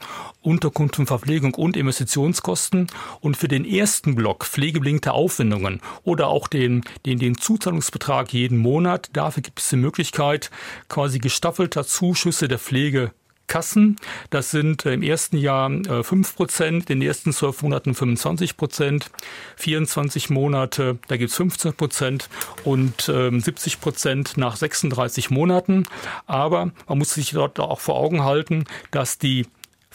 [0.49, 2.88] Unterkunft und Verpflegung und Investitionskosten.
[3.20, 9.11] Und für den ersten Block pflegebedingte Aufwendungen oder auch den, den, den Zuzahlungsbetrag jeden Monat,
[9.12, 10.51] dafür gibt es die Möglichkeit,
[10.88, 13.96] quasi gestaffelt Zuschüsse der Pflegekassen.
[14.30, 18.57] Das sind äh, im ersten Jahr 5 äh, Prozent, in den ersten zwölf Monaten 25
[18.57, 19.11] Prozent,
[19.57, 22.28] 24 Monate, da gibt es 15 Prozent
[22.64, 25.84] und 70 ähm, Prozent nach 36 Monaten.
[26.26, 29.46] Aber man muss sich dort auch vor Augen halten, dass die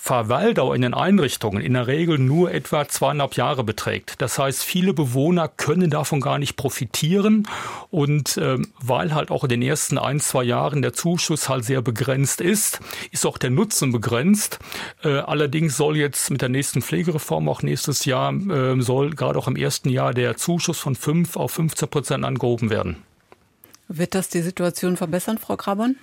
[0.06, 4.16] Verweildauer in den Einrichtungen in der Regel nur etwa zweieinhalb Jahre beträgt.
[4.22, 7.47] Das heißt, viele Bewohner können davon gar nicht profitieren
[7.89, 11.82] und äh, weil halt auch in den ersten ein, zwei Jahren der Zuschuss halt sehr
[11.82, 12.82] begrenzt ist,
[13.12, 14.60] ist auch der Nutzen begrenzt.
[15.06, 19.47] Äh, allerdings soll jetzt mit der nächsten Pflegereform auch nächstes Jahr, äh, soll gerade auch
[19.47, 22.97] im ersten Jahr der Zuschuss von 5 auf 15 Prozent angehoben werden.
[23.88, 25.95] Wird das die Situation verbessern, Frau Grabern?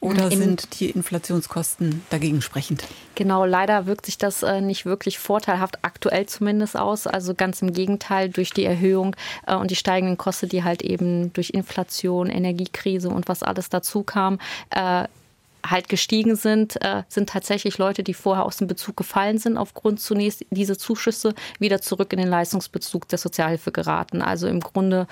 [0.00, 2.84] Oder sind die Inflationskosten dagegen sprechend?
[3.16, 7.08] Genau, leider wirkt sich das äh, nicht wirklich vorteilhaft, aktuell zumindest aus.
[7.08, 11.32] Also ganz im Gegenteil, durch die Erhöhung äh, und die steigenden Kosten, die halt eben
[11.32, 14.38] durch Inflation, Energiekrise und was alles dazu kam,
[14.70, 15.04] äh,
[15.66, 16.78] halt gestiegen sind,
[17.08, 21.82] sind tatsächlich Leute, die vorher aus dem Bezug gefallen sind, aufgrund zunächst dieser Zuschüsse wieder
[21.82, 24.22] zurück in den Leistungsbezug der Sozialhilfe geraten.
[24.22, 25.08] Also im Grunde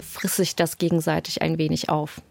[0.00, 2.22] frisst sich das gegenseitig ein wenig auf.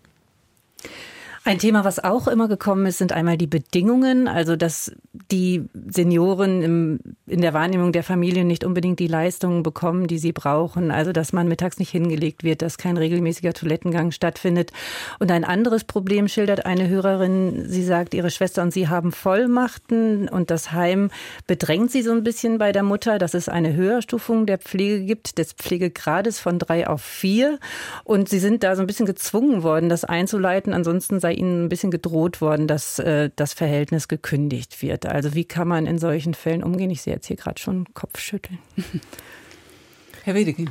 [1.46, 4.94] Ein Thema, was auch immer gekommen ist, sind einmal die Bedingungen, also dass
[5.30, 10.32] die Senioren im, in der Wahrnehmung der Familien nicht unbedingt die Leistungen bekommen, die sie
[10.32, 10.90] brauchen.
[10.90, 14.72] Also dass man mittags nicht hingelegt wird, dass kein regelmäßiger Toilettengang stattfindet.
[15.20, 17.66] Und ein anderes Problem schildert eine Hörerin.
[17.68, 21.10] Sie sagt, ihre Schwester und sie haben Vollmachten und das Heim
[21.46, 25.38] bedrängt sie so ein bisschen bei der Mutter, dass es eine Höherstufung der Pflege gibt,
[25.38, 27.60] des Pflegegrades von drei auf vier.
[28.06, 30.72] Und sie sind da so ein bisschen gezwungen worden, das einzuleiten.
[30.72, 35.06] Ansonsten sei ihnen ein bisschen gedroht worden, dass äh, das Verhältnis gekündigt wird.
[35.06, 36.92] Also wie kann man in solchen Fällen umgehen?
[36.92, 38.60] Ich sehe jetzt hier gerade schon Kopfschütteln.
[40.24, 40.70] Herr Wedeking.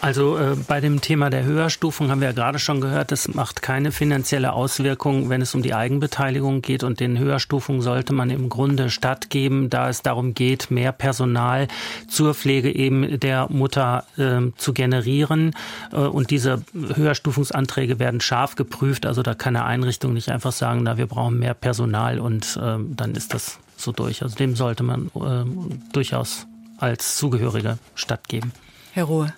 [0.00, 3.62] Also äh, bei dem Thema der Höherstufung haben wir ja gerade schon gehört, das macht
[3.62, 6.84] keine finanzielle Auswirkung, wenn es um die Eigenbeteiligung geht.
[6.84, 11.66] Und den Höherstufungen sollte man im Grunde stattgeben, da es darum geht, mehr Personal
[12.06, 15.54] zur Pflege eben der Mutter äh, zu generieren.
[15.92, 19.04] Äh, und diese Höherstufungsanträge werden scharf geprüft.
[19.04, 22.76] Also da kann eine Einrichtung nicht einfach sagen, na, wir brauchen mehr Personal und äh,
[22.78, 24.22] dann ist das so durch.
[24.22, 26.46] Also dem sollte man äh, durchaus
[26.78, 28.52] als Zugehörige stattgeben.
[28.92, 29.32] Herr Ruhe.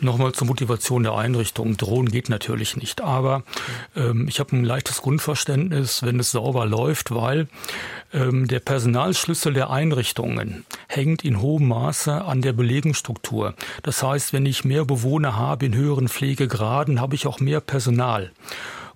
[0.00, 1.76] Nochmal zur Motivation der Einrichtung.
[1.76, 3.42] Drohen geht natürlich nicht, aber
[3.96, 7.48] ähm, ich habe ein leichtes Grundverständnis, wenn es sauber läuft, weil
[8.12, 13.54] ähm, der Personalschlüssel der Einrichtungen hängt in hohem Maße an der Belegungsstruktur.
[13.82, 18.32] Das heißt, wenn ich mehr Bewohner habe in höheren Pflegegraden, habe ich auch mehr Personal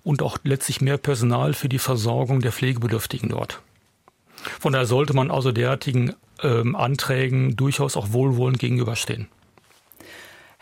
[0.03, 3.61] und auch letztlich mehr Personal für die Versorgung der Pflegebedürftigen dort.
[4.59, 9.27] Von daher sollte man also derartigen ähm, Anträgen durchaus auch wohlwollend gegenüberstehen.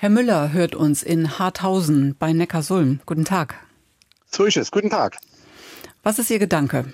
[0.02, 3.02] Herr Müller hört uns in Harthausen bei Neckarsulm.
[3.06, 3.56] Guten Tag.
[4.32, 4.72] So ist es.
[4.72, 5.18] Guten Tag.
[6.04, 6.86] Was ist Ihr Gedanke?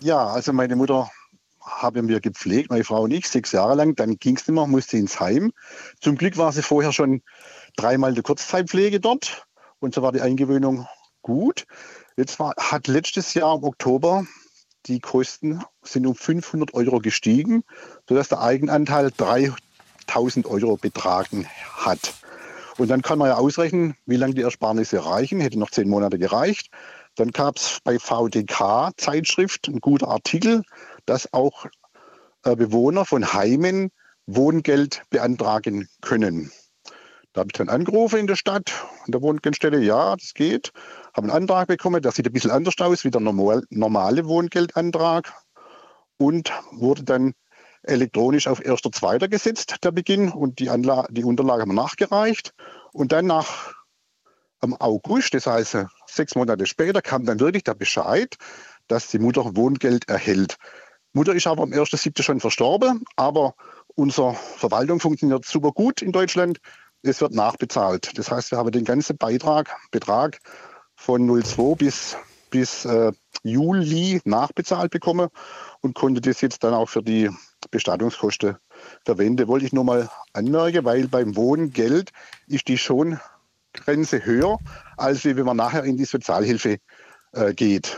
[0.00, 1.10] Ja, also meine Mutter
[1.60, 3.94] haben wir gepflegt, meine Frau und ich, sechs Jahre lang.
[3.94, 5.52] Dann ging es nicht mehr, musste ins Heim.
[6.00, 7.20] Zum Glück war sie vorher schon
[7.76, 9.44] dreimal die Kurzzeitpflege dort
[9.78, 10.88] und so war die Eingewöhnung
[11.20, 11.66] gut.
[12.16, 14.26] Jetzt war, hat letztes Jahr im Oktober
[14.86, 17.64] die Kosten sind um 500 Euro gestiegen,
[18.08, 22.14] sodass der Eigenanteil 3000 Euro betragen hat.
[22.78, 25.40] Und dann kann man ja ausrechnen, wie lange die Ersparnisse reichen.
[25.40, 26.68] Hätte noch zehn Monate gereicht.
[27.14, 30.62] Dann gab es bei VDK Zeitschrift ein guter Artikel,
[31.06, 31.66] dass auch
[32.44, 33.90] äh, Bewohner von Heimen
[34.26, 36.52] Wohngeld beantragen können.
[37.32, 38.72] Da habe ich dann angerufen in der Stadt,
[39.06, 40.72] in der Wohngeldstelle, ja, das geht.
[41.14, 45.32] Habe einen Antrag bekommen, der sieht ein bisschen anders aus wie der normal, normale Wohngeldantrag
[46.18, 47.34] und wurde dann
[47.86, 49.28] elektronisch auf 1.2.
[49.28, 52.52] gesetzt, der Beginn, und die, Anla die Unterlage haben wir nachgereicht.
[52.92, 53.74] Und dann nach
[54.60, 58.36] am August, das heißt sechs Monate später, kam dann wirklich der Bescheid,
[58.88, 60.56] dass die Mutter Wohngeld erhält.
[61.12, 62.22] Mutter ist aber am 1.7.
[62.22, 63.54] schon verstorben, aber
[63.94, 66.58] unsere Verwaltung funktioniert super gut in Deutschland.
[67.02, 68.18] Es wird nachbezahlt.
[68.18, 70.40] Das heißt, wir haben den ganzen Beitrag, Betrag
[70.94, 72.16] von 02 bis,
[72.50, 73.12] bis äh,
[73.42, 75.28] Juli nachbezahlt bekommen
[75.80, 77.30] und konnte das jetzt dann auch für die
[77.70, 78.56] Bestattungskosten
[79.04, 79.48] verwenden.
[79.48, 82.10] Wollte ich nur mal anmerken, weil beim Wohngeld
[82.46, 84.58] ist die Schongrenze höher,
[84.96, 86.78] als wenn man nachher in die Sozialhilfe
[87.32, 87.96] äh, geht.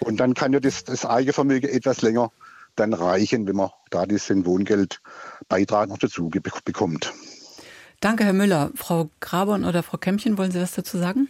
[0.00, 2.30] Und dann kann ja das, das Eigenvermögen etwas länger
[2.76, 7.12] dann reichen, wenn man da diesen Wohngeldbeitrag noch dazu bekommt.
[8.00, 8.70] Danke, Herr Müller.
[8.74, 11.28] Frau Grabern oder Frau Kämmchen, wollen Sie was dazu sagen?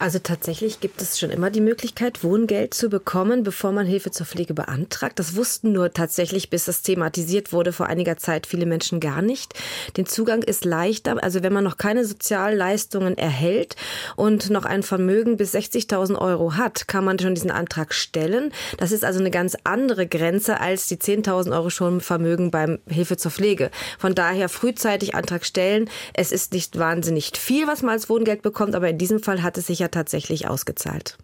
[0.00, 4.24] Also tatsächlich gibt es schon immer die Möglichkeit, Wohngeld zu bekommen, bevor man Hilfe zur
[4.24, 5.18] Pflege beantragt.
[5.18, 9.52] Das wussten nur tatsächlich, bis das thematisiert wurde, vor einiger Zeit viele Menschen gar nicht.
[9.98, 11.22] Den Zugang ist leichter.
[11.22, 13.76] Also wenn man noch keine Sozialleistungen erhält
[14.16, 18.54] und noch ein Vermögen bis 60.000 Euro hat, kann man schon diesen Antrag stellen.
[18.78, 23.18] Das ist also eine ganz andere Grenze als die 10.000 Euro schon Vermögen beim Hilfe
[23.18, 23.70] zur Pflege.
[23.98, 25.90] Von daher frühzeitig Antrag stellen.
[26.14, 29.58] Es ist nicht wahnsinnig viel, was man als Wohngeld bekommt, aber in diesem Fall hat
[29.58, 31.18] es sich ja tatsächlich ausgezahlt.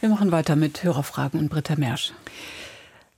[0.00, 2.12] Wir machen weiter mit Hörerfragen und Britta Mersch.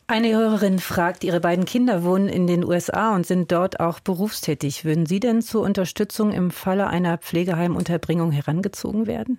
[0.06, 4.84] Eine Hörerin fragt, ihre beiden Kinder wohnen in den USA und sind dort auch berufstätig.
[4.84, 9.38] Würden Sie denn zur Unterstützung im Falle einer Pflegeheimunterbringung herangezogen werden?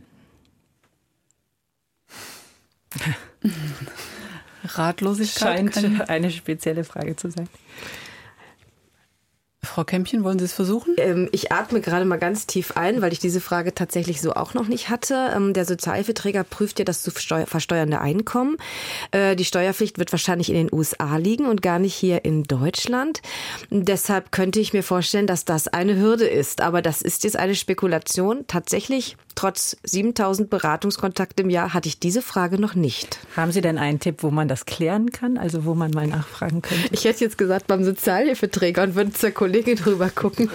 [4.64, 7.50] Ratlosigkeit scheint eine spezielle Frage zu sein.
[9.64, 10.96] Frau Kämpchen, wollen Sie es versuchen?
[10.98, 14.56] Ähm, ich atme gerade mal ganz tief ein, weil ich diese Frage tatsächlich so auch
[14.56, 15.32] noch nicht hatte.
[15.36, 18.58] Ähm, der Sozialhilfeträger prüft ja das zu versteuernde Einkommen.
[19.12, 23.22] Äh, die Steuerpflicht wird wahrscheinlich in den USA liegen und gar nicht hier in Deutschland.
[23.70, 26.62] Deshalb könnte ich mir vorstellen, dass das eine Hürde ist.
[26.62, 28.46] Aber das ist jetzt eine Spekulation.
[28.48, 33.20] Tatsächlich Trotz 7000 Beratungskontakte im Jahr hatte ich diese Frage noch nicht.
[33.36, 35.38] Haben Sie denn einen Tipp, wo man das klären kann?
[35.38, 36.90] Also wo man mal nachfragen könnte?
[36.92, 40.50] Ich hätte jetzt gesagt beim Sozialhilfeträger und würde zur Kollegin drüber gucken.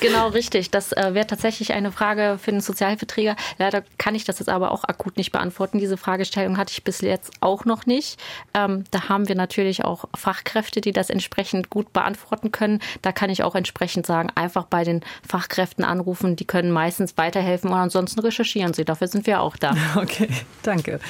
[0.00, 0.70] Genau richtig.
[0.70, 3.36] Das äh, wäre tatsächlich eine Frage für den Sozialhilfeträger.
[3.58, 5.78] Leider kann ich das jetzt aber auch akut nicht beantworten.
[5.78, 8.20] Diese Fragestellung hatte ich bis jetzt auch noch nicht.
[8.54, 12.80] Ähm, da haben wir natürlich auch Fachkräfte, die das entsprechend gut beantworten können.
[13.02, 16.36] Da kann ich auch entsprechend sagen, einfach bei den Fachkräften anrufen.
[16.36, 18.84] Die können meistens weiterhelfen und ansonsten recherchieren Sie.
[18.84, 19.74] Dafür sind wir auch da.
[19.96, 20.28] Okay,
[20.62, 21.00] danke.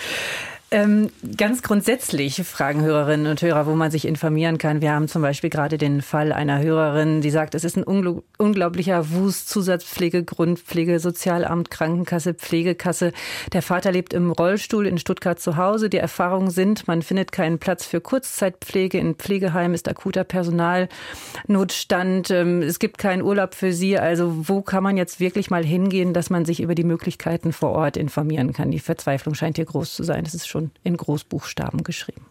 [0.73, 4.81] Ähm, ganz grundsätzlich fragen Hörerinnen und Hörer, wo man sich informieren kann.
[4.81, 9.13] Wir haben zum Beispiel gerade den Fall einer Hörerin, die sagt, es ist ein unglaublicher
[9.13, 13.13] Wust, Zusatzpflege, Grundpflege, Sozialamt, Krankenkasse, Pflegekasse.
[13.53, 15.89] Der Vater lebt im Rollstuhl in Stuttgart zu Hause.
[15.89, 18.99] Die Erfahrungen sind, man findet keinen Platz für Kurzzeitpflege.
[18.99, 22.33] In Pflegeheimen ist akuter Personalnotstand.
[22.33, 24.01] Ähm, es gibt keinen Urlaub für sie.
[24.01, 27.71] Also wo kann man jetzt wirklich mal hingehen, dass man sich über die Möglichkeiten vor
[27.71, 28.73] Ort informieren kann?
[28.73, 30.25] Die Verzweiflung scheint hier groß zu sein.
[30.25, 32.27] Das ist schon in Großbuchstaben geschrieben.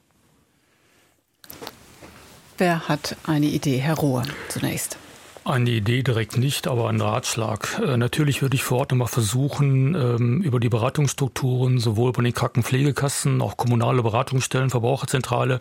[2.58, 3.78] Wer hat eine Idee?
[3.78, 4.98] Herr Rohr zunächst.
[5.48, 7.80] Eine Idee direkt nicht, aber ein Ratschlag.
[7.80, 12.34] Äh, natürlich würde ich vor Ort nochmal versuchen, ähm, über die Beratungsstrukturen, sowohl bei den
[12.34, 15.60] Krankenpflegekassen, auch kommunale Beratungsstellen, Verbraucherzentrale,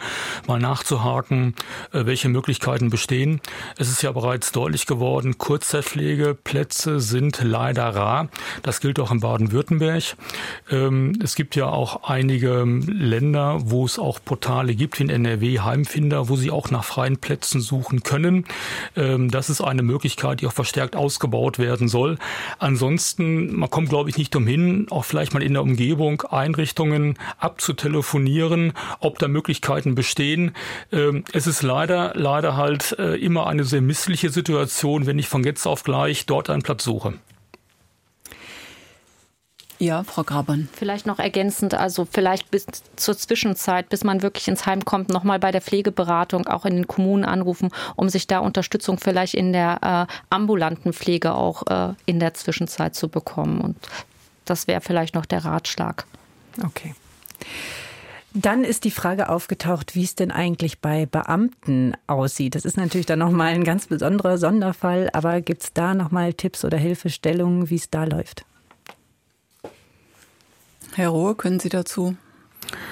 [0.49, 1.55] mal nachzuhaken,
[1.93, 3.43] äh, welche Möglichkeiten bestehen.
[3.77, 8.31] Es ist ja bereits deutlich geworden, Kurzzeitpflegeplätze sind leider rar.
[8.63, 10.17] Das gilt auch in Baden-Württemberg.
[10.71, 15.61] Ähm, es gibt ja auch einige Länder, wo es auch Portale gibt, wie in NRW
[15.61, 18.47] Heimfinder, wo sie auch nach freien Plätzen suchen können.
[18.97, 22.19] Ähm, das ist eine Möglichkeit, die auch verstärkt ausgebaut werden soll.
[22.59, 28.73] Ansonsten, man kommt, glaube ich, nicht umhin, auch vielleicht mal in der Umgebung Einrichtungen abzutelefonieren,
[29.01, 30.53] ob da Möglichkeiten bestehen.
[30.93, 35.45] Ähm, es ist leider, leider halt äh, immer eine sehr missliche Situation, wenn ich von
[35.45, 37.15] jetzt auf gleich dort einen Platz suche.
[39.79, 40.69] Ja, Frau Grabern.
[40.73, 42.67] Vielleicht noch ergänzend, also vielleicht bis
[42.97, 46.87] zur Zwischenzeit, bis man wirklich ins Heim kommt, nochmal bei der Pflegeberatung auch in den
[46.87, 52.21] Kommunen anrufen, um sich da Unterstützung vielleicht in der äh, ambulanten Pflege auch äh, in
[52.21, 53.61] der Zwischenzeit zu bekommen.
[53.61, 53.77] Und
[54.45, 56.07] das wäre vielleicht noch der Ratschlag.
[56.65, 56.95] Okay.
[58.37, 62.57] Dann ist die Frage aufgetaucht, wie es denn eigentlich bei Beamten aussieht.
[62.57, 66.65] Das ist natürlich dann nochmal ein ganz besonderer Sonderfall, aber gibt es da nochmal Tipps
[66.65, 68.45] oder Hilfestellungen, wie es da läuft?
[70.95, 72.17] Herr Rohe, können Sie dazu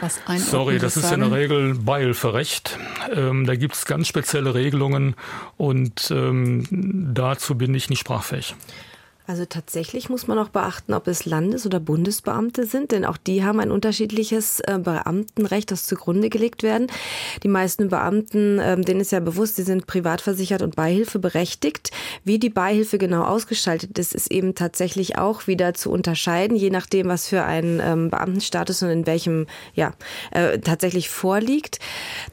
[0.01, 1.23] was Sorry, das ist sagen?
[1.23, 2.79] in der Regel Beihilferecht.
[3.15, 5.15] Ähm, da gibt es ganz spezielle Regelungen
[5.57, 6.67] und ähm,
[7.15, 8.55] dazu bin ich nicht sprachfähig.
[9.25, 13.45] Also tatsächlich muss man auch beachten, ob es Landes- oder Bundesbeamte sind, denn auch die
[13.45, 16.89] haben ein unterschiedliches äh, Beamtenrecht, das zugrunde gelegt werden.
[17.45, 21.93] Die meisten Beamten, ähm, denen ist ja bewusst, sie sind privat versichert und Beihilfe berechtigt.
[22.25, 27.07] Wie die Beihilfe genau ausgestaltet ist, ist eben tatsächlich auch wieder zu unterscheiden, je nachdem,
[27.07, 29.93] was für ein ähm, Beamtenstatus und in welchem ja
[30.33, 31.79] äh, tatsächlich vorliegt.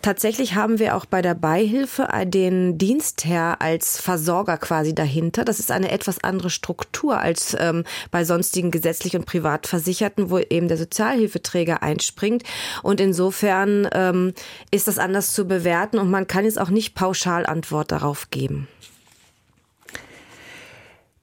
[0.02, 5.46] Tatsächlich haben wir auch bei der Beihilfe den Dienstherr als Versorger quasi dahinter.
[5.46, 10.30] Das ist eine etwas andere Struktur Struktur als ähm, bei sonstigen gesetzlich und privat Versicherten,
[10.30, 12.44] wo eben der Sozialhilfeträger einspringt.
[12.84, 14.34] Und insofern ähm,
[14.72, 18.68] ist das anders zu bewerten und man kann jetzt auch nicht pauschal Antwort darauf geben.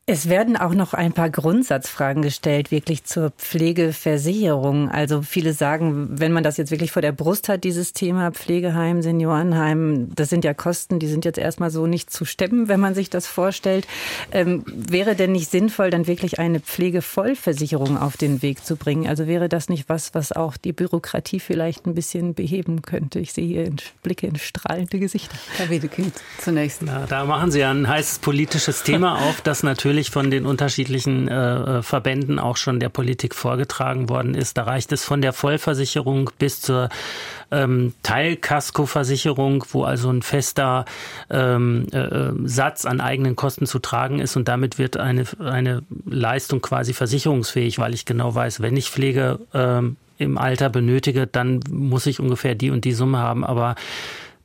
[0.09, 4.89] Es werden auch noch ein paar Grundsatzfragen gestellt, wirklich zur Pflegeversicherung.
[4.89, 9.03] Also viele sagen, wenn man das jetzt wirklich vor der Brust hat, dieses Thema Pflegeheim,
[9.03, 12.95] Seniorenheim, das sind ja Kosten, die sind jetzt erstmal so nicht zu stemmen, wenn man
[12.95, 13.89] sich das vorstellt.
[14.31, 19.09] Ähm, wäre denn nicht sinnvoll, dann wirklich eine Pflegevollversicherung auf den Weg zu bringen?
[19.09, 23.19] Also wäre das nicht was, was auch die Bürokratie vielleicht ein bisschen beheben könnte?
[23.19, 23.73] Ich sehe hier
[24.05, 25.37] Blicke in strahlende Gesichter.
[25.57, 26.83] Herr Wedekind, zunächst.
[26.83, 30.45] Na, da machen Sie ja ein heißes politisches Thema auf, das natürlich natürlich von den
[30.45, 34.59] unterschiedlichen äh, äh, Verbänden auch schon der Politik vorgetragen worden ist.
[34.59, 36.91] Da reicht es von der Vollversicherung bis zur
[37.51, 40.85] ähm, Teilkaskoversicherung, wo also ein fester
[41.31, 45.83] ähm, äh, äh, Satz an eigenen Kosten zu tragen ist und damit wird eine, eine
[46.05, 51.61] Leistung quasi versicherungsfähig, weil ich genau weiß, wenn ich Pflege ähm, im Alter benötige, dann
[51.71, 53.45] muss ich ungefähr die und die Summe haben.
[53.45, 53.77] Aber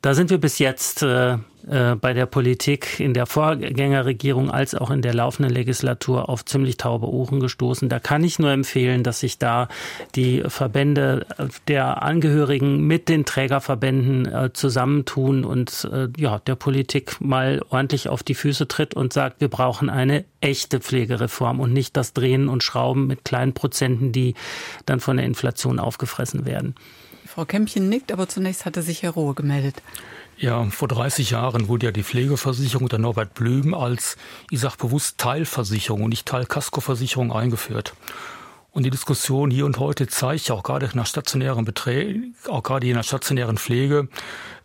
[0.01, 1.37] da sind wir bis jetzt äh,
[1.69, 6.77] äh, bei der Politik in der Vorgängerregierung als auch in der laufenden Legislatur auf ziemlich
[6.77, 7.89] taube Ohren gestoßen.
[7.89, 9.67] Da kann ich nur empfehlen, dass sich da
[10.15, 11.25] die Verbände
[11.67, 18.23] der Angehörigen mit den Trägerverbänden äh, zusammentun und äh, ja, der Politik mal ordentlich auf
[18.23, 22.63] die Füße tritt und sagt, wir brauchen eine echte Pflegereform und nicht das Drehen und
[22.63, 24.35] Schrauben mit kleinen Prozenten, die
[24.85, 26.75] dann von der Inflation aufgefressen werden.
[27.25, 29.81] Frau Kämpchen nickt, aber zunächst hatte sich Herr Rohe gemeldet.
[30.41, 34.17] Ja, vor 30 Jahren wurde ja die Pflegeversicherung der Norbert Blüm als,
[34.49, 37.93] ich sage bewusst, Teilversicherung und nicht Teilkaskoversicherung eingeführt.
[38.71, 42.95] Und die Diskussion hier und heute zeigt auch gerade der stationären Beträ auch gerade in
[42.95, 44.07] der stationären Pflege,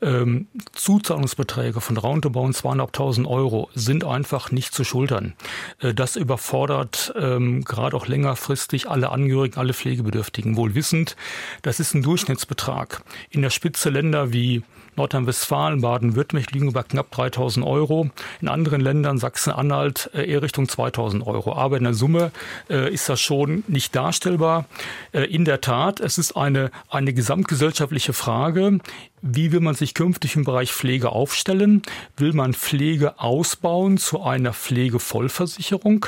[0.01, 5.35] ähm, Zuzahlungsbeträge von roundabout 200.000 Euro sind einfach nicht zu schultern.
[5.81, 11.17] Äh, das überfordert ähm, gerade auch längerfristig alle Angehörigen, alle Pflegebedürftigen, wohl wissend,
[11.61, 13.03] das ist ein Durchschnittsbetrag.
[13.29, 14.63] In der Spitze Länder wie
[14.97, 18.11] Nordrhein-Westfalen, Baden-Württemberg liegen über knapp 3000 Euro.
[18.41, 21.55] In anderen Ländern, Sachsen-Anhalt, äh, eher Richtung 2000 Euro.
[21.55, 22.33] Aber in der Summe
[22.69, 24.67] äh, ist das schon nicht darstellbar.
[25.13, 28.79] Äh, in der Tat, es ist eine, eine gesamtgesellschaftliche Frage.
[29.23, 31.81] Wie will man sich künftig im Bereich Pflege aufstellen?
[32.19, 36.07] Will man Pflege ausbauen zu einer Pflegevollversicherung?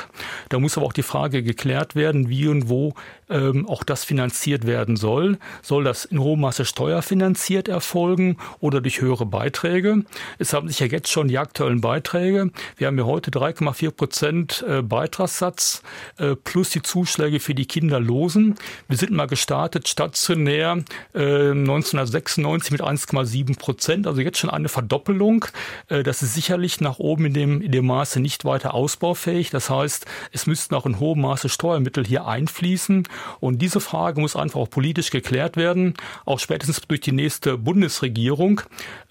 [0.49, 2.93] Da muss aber auch die Frage geklärt werden, wie und wo
[3.29, 5.39] ähm, auch das finanziert werden soll.
[5.63, 10.03] Soll das in hohem Maße steuerfinanziert erfolgen oder durch höhere Beiträge?
[10.37, 12.51] Es haben sich ja jetzt schon die aktuellen Beiträge.
[12.77, 15.81] Wir haben ja heute 3,4 Prozent äh, Beitragssatz
[16.17, 18.55] äh, plus die Zuschläge für die Kinderlosen.
[18.87, 20.83] Wir sind mal gestartet stationär
[21.13, 25.45] äh, 1996 mit 1,7 Prozent, also jetzt schon eine Verdoppelung.
[25.87, 29.49] Äh, das ist sicherlich nach oben in dem, in dem Maße nicht weiter ausbaufähig.
[29.49, 33.07] Das heißt, es müssten auch in hohem Maße Steuermittel hier einfließen.
[33.39, 35.93] Und diese Frage muss einfach auch politisch geklärt werden,
[36.25, 38.61] auch spätestens durch die nächste Bundesregierung.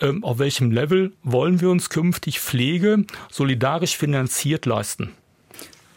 [0.01, 5.12] Ähm, auf welchem Level wollen wir uns künftig Pflege solidarisch finanziert leisten?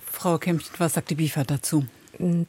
[0.05, 1.85] Frau Kempchen, was sagt die BIFA dazu?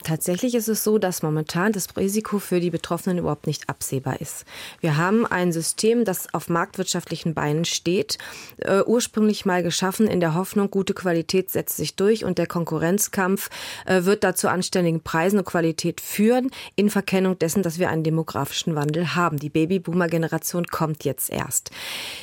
[0.05, 4.45] Tatsächlich ist es so, dass momentan das Risiko für die Betroffenen überhaupt nicht absehbar ist.
[4.81, 8.19] Wir haben ein System, das auf marktwirtschaftlichen Beinen steht,
[8.59, 13.49] äh, ursprünglich mal geschaffen in der Hoffnung, gute Qualität setzt sich durch und der Konkurrenzkampf
[13.87, 18.75] äh, wird dazu anständigen Preisen und Qualität führen, in Verkennung dessen, dass wir einen demografischen
[18.75, 19.39] Wandel haben.
[19.39, 21.71] Die Babyboomer-Generation kommt jetzt erst.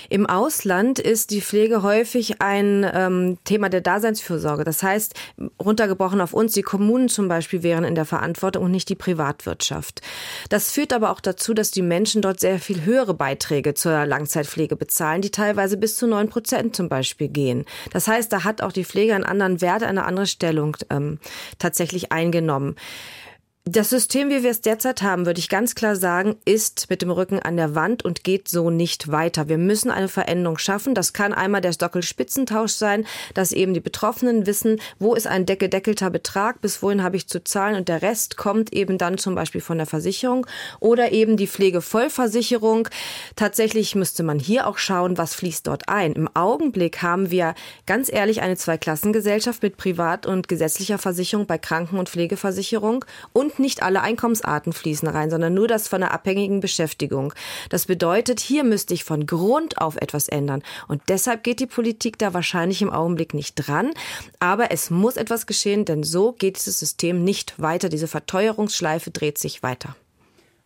[0.09, 4.63] Im Ausland ist die Pflege häufig ein ähm, Thema der Daseinsfürsorge.
[4.63, 5.15] Das heißt,
[5.59, 10.01] runtergebrochen auf uns, die Kommunen zum Beispiel wären in der Verantwortung und nicht die Privatwirtschaft.
[10.49, 14.75] Das führt aber auch dazu, dass die Menschen dort sehr viel höhere Beiträge zur Langzeitpflege
[14.75, 17.65] bezahlen, die teilweise bis zu neun Prozent zum Beispiel gehen.
[17.91, 21.19] Das heißt, da hat auch die Pflege einen anderen Wert, eine andere Stellung ähm,
[21.57, 22.75] tatsächlich eingenommen.
[23.71, 27.11] Das System, wie wir es derzeit haben, würde ich ganz klar sagen, ist mit dem
[27.11, 29.47] Rücken an der Wand und geht so nicht weiter.
[29.47, 30.95] Wir müssen eine Veränderung schaffen.
[30.95, 33.05] Das kann einmal der Stockel-Spitzentausch sein,
[33.35, 37.43] dass eben die Betroffenen wissen, wo ist ein gedeckelter Betrag, bis wohin habe ich zu
[37.43, 40.47] zahlen und der Rest kommt eben dann zum Beispiel von der Versicherung
[40.79, 42.87] oder eben die Pflegevollversicherung.
[43.35, 46.13] Tatsächlich müsste man hier auch schauen, was fließt dort ein.
[46.13, 47.53] Im Augenblick haben wir
[47.85, 53.83] ganz ehrlich eine Zweiklassengesellschaft mit privat und gesetzlicher Versicherung bei Kranken- und Pflegeversicherung und nicht
[53.83, 57.33] alle Einkommensarten fließen rein, sondern nur das von der abhängigen Beschäftigung.
[57.69, 60.63] Das bedeutet, hier müsste ich von Grund auf etwas ändern.
[60.87, 63.91] Und deshalb geht die Politik da wahrscheinlich im Augenblick nicht dran.
[64.39, 67.89] Aber es muss etwas geschehen, denn so geht dieses System nicht weiter.
[67.89, 69.95] Diese Verteuerungsschleife dreht sich weiter.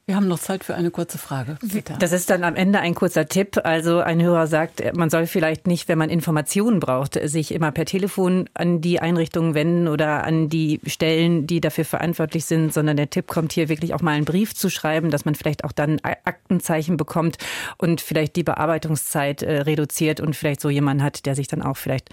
[0.06, 1.58] Wir haben noch Zeit für eine kurze Frage.
[1.62, 1.95] Bitte.
[1.97, 3.62] Das ist dann am Ende ein kurzer Tipp.
[3.64, 7.86] Also ein Hörer sagt, man soll vielleicht nicht, wenn man Informationen braucht, sich immer per
[7.86, 13.10] Telefon an die Einrichtungen wenden oder an die Stellen, die dafür verantwortlich sind, sondern der
[13.12, 16.01] Tipp kommt hier wirklich auch mal einen Brief zu schreiben, dass man vielleicht auch dann
[16.01, 17.38] Aktenzeichen bekommt
[17.78, 21.78] und vielleicht die Bearbeitungszeit äh, reduziert und vielleicht so jemanden hat, der sich dann auch
[21.78, 22.10] vielleicht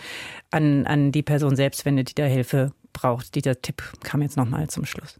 [0.53, 3.34] an, an die Person selbst wendet, die da Hilfe braucht.
[3.34, 5.18] Dieser Tipp kam jetzt nochmal zum Schluss.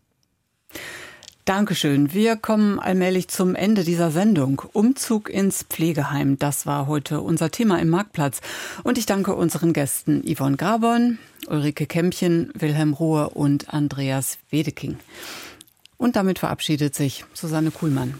[1.47, 2.13] Dankeschön.
[2.13, 4.63] Wir kommen allmählich zum Ende dieser Sendung.
[4.73, 8.41] Umzug ins Pflegeheim, das war heute unser Thema im Marktplatz.
[8.83, 11.19] Und ich danke unseren Gästen Yvonne Grabon,
[11.49, 14.99] Ulrike Kämpchen, Wilhelm Rohr und Andreas Wedeking.
[15.97, 18.15] Und damit verabschiedet sich Susanne Kuhlmann.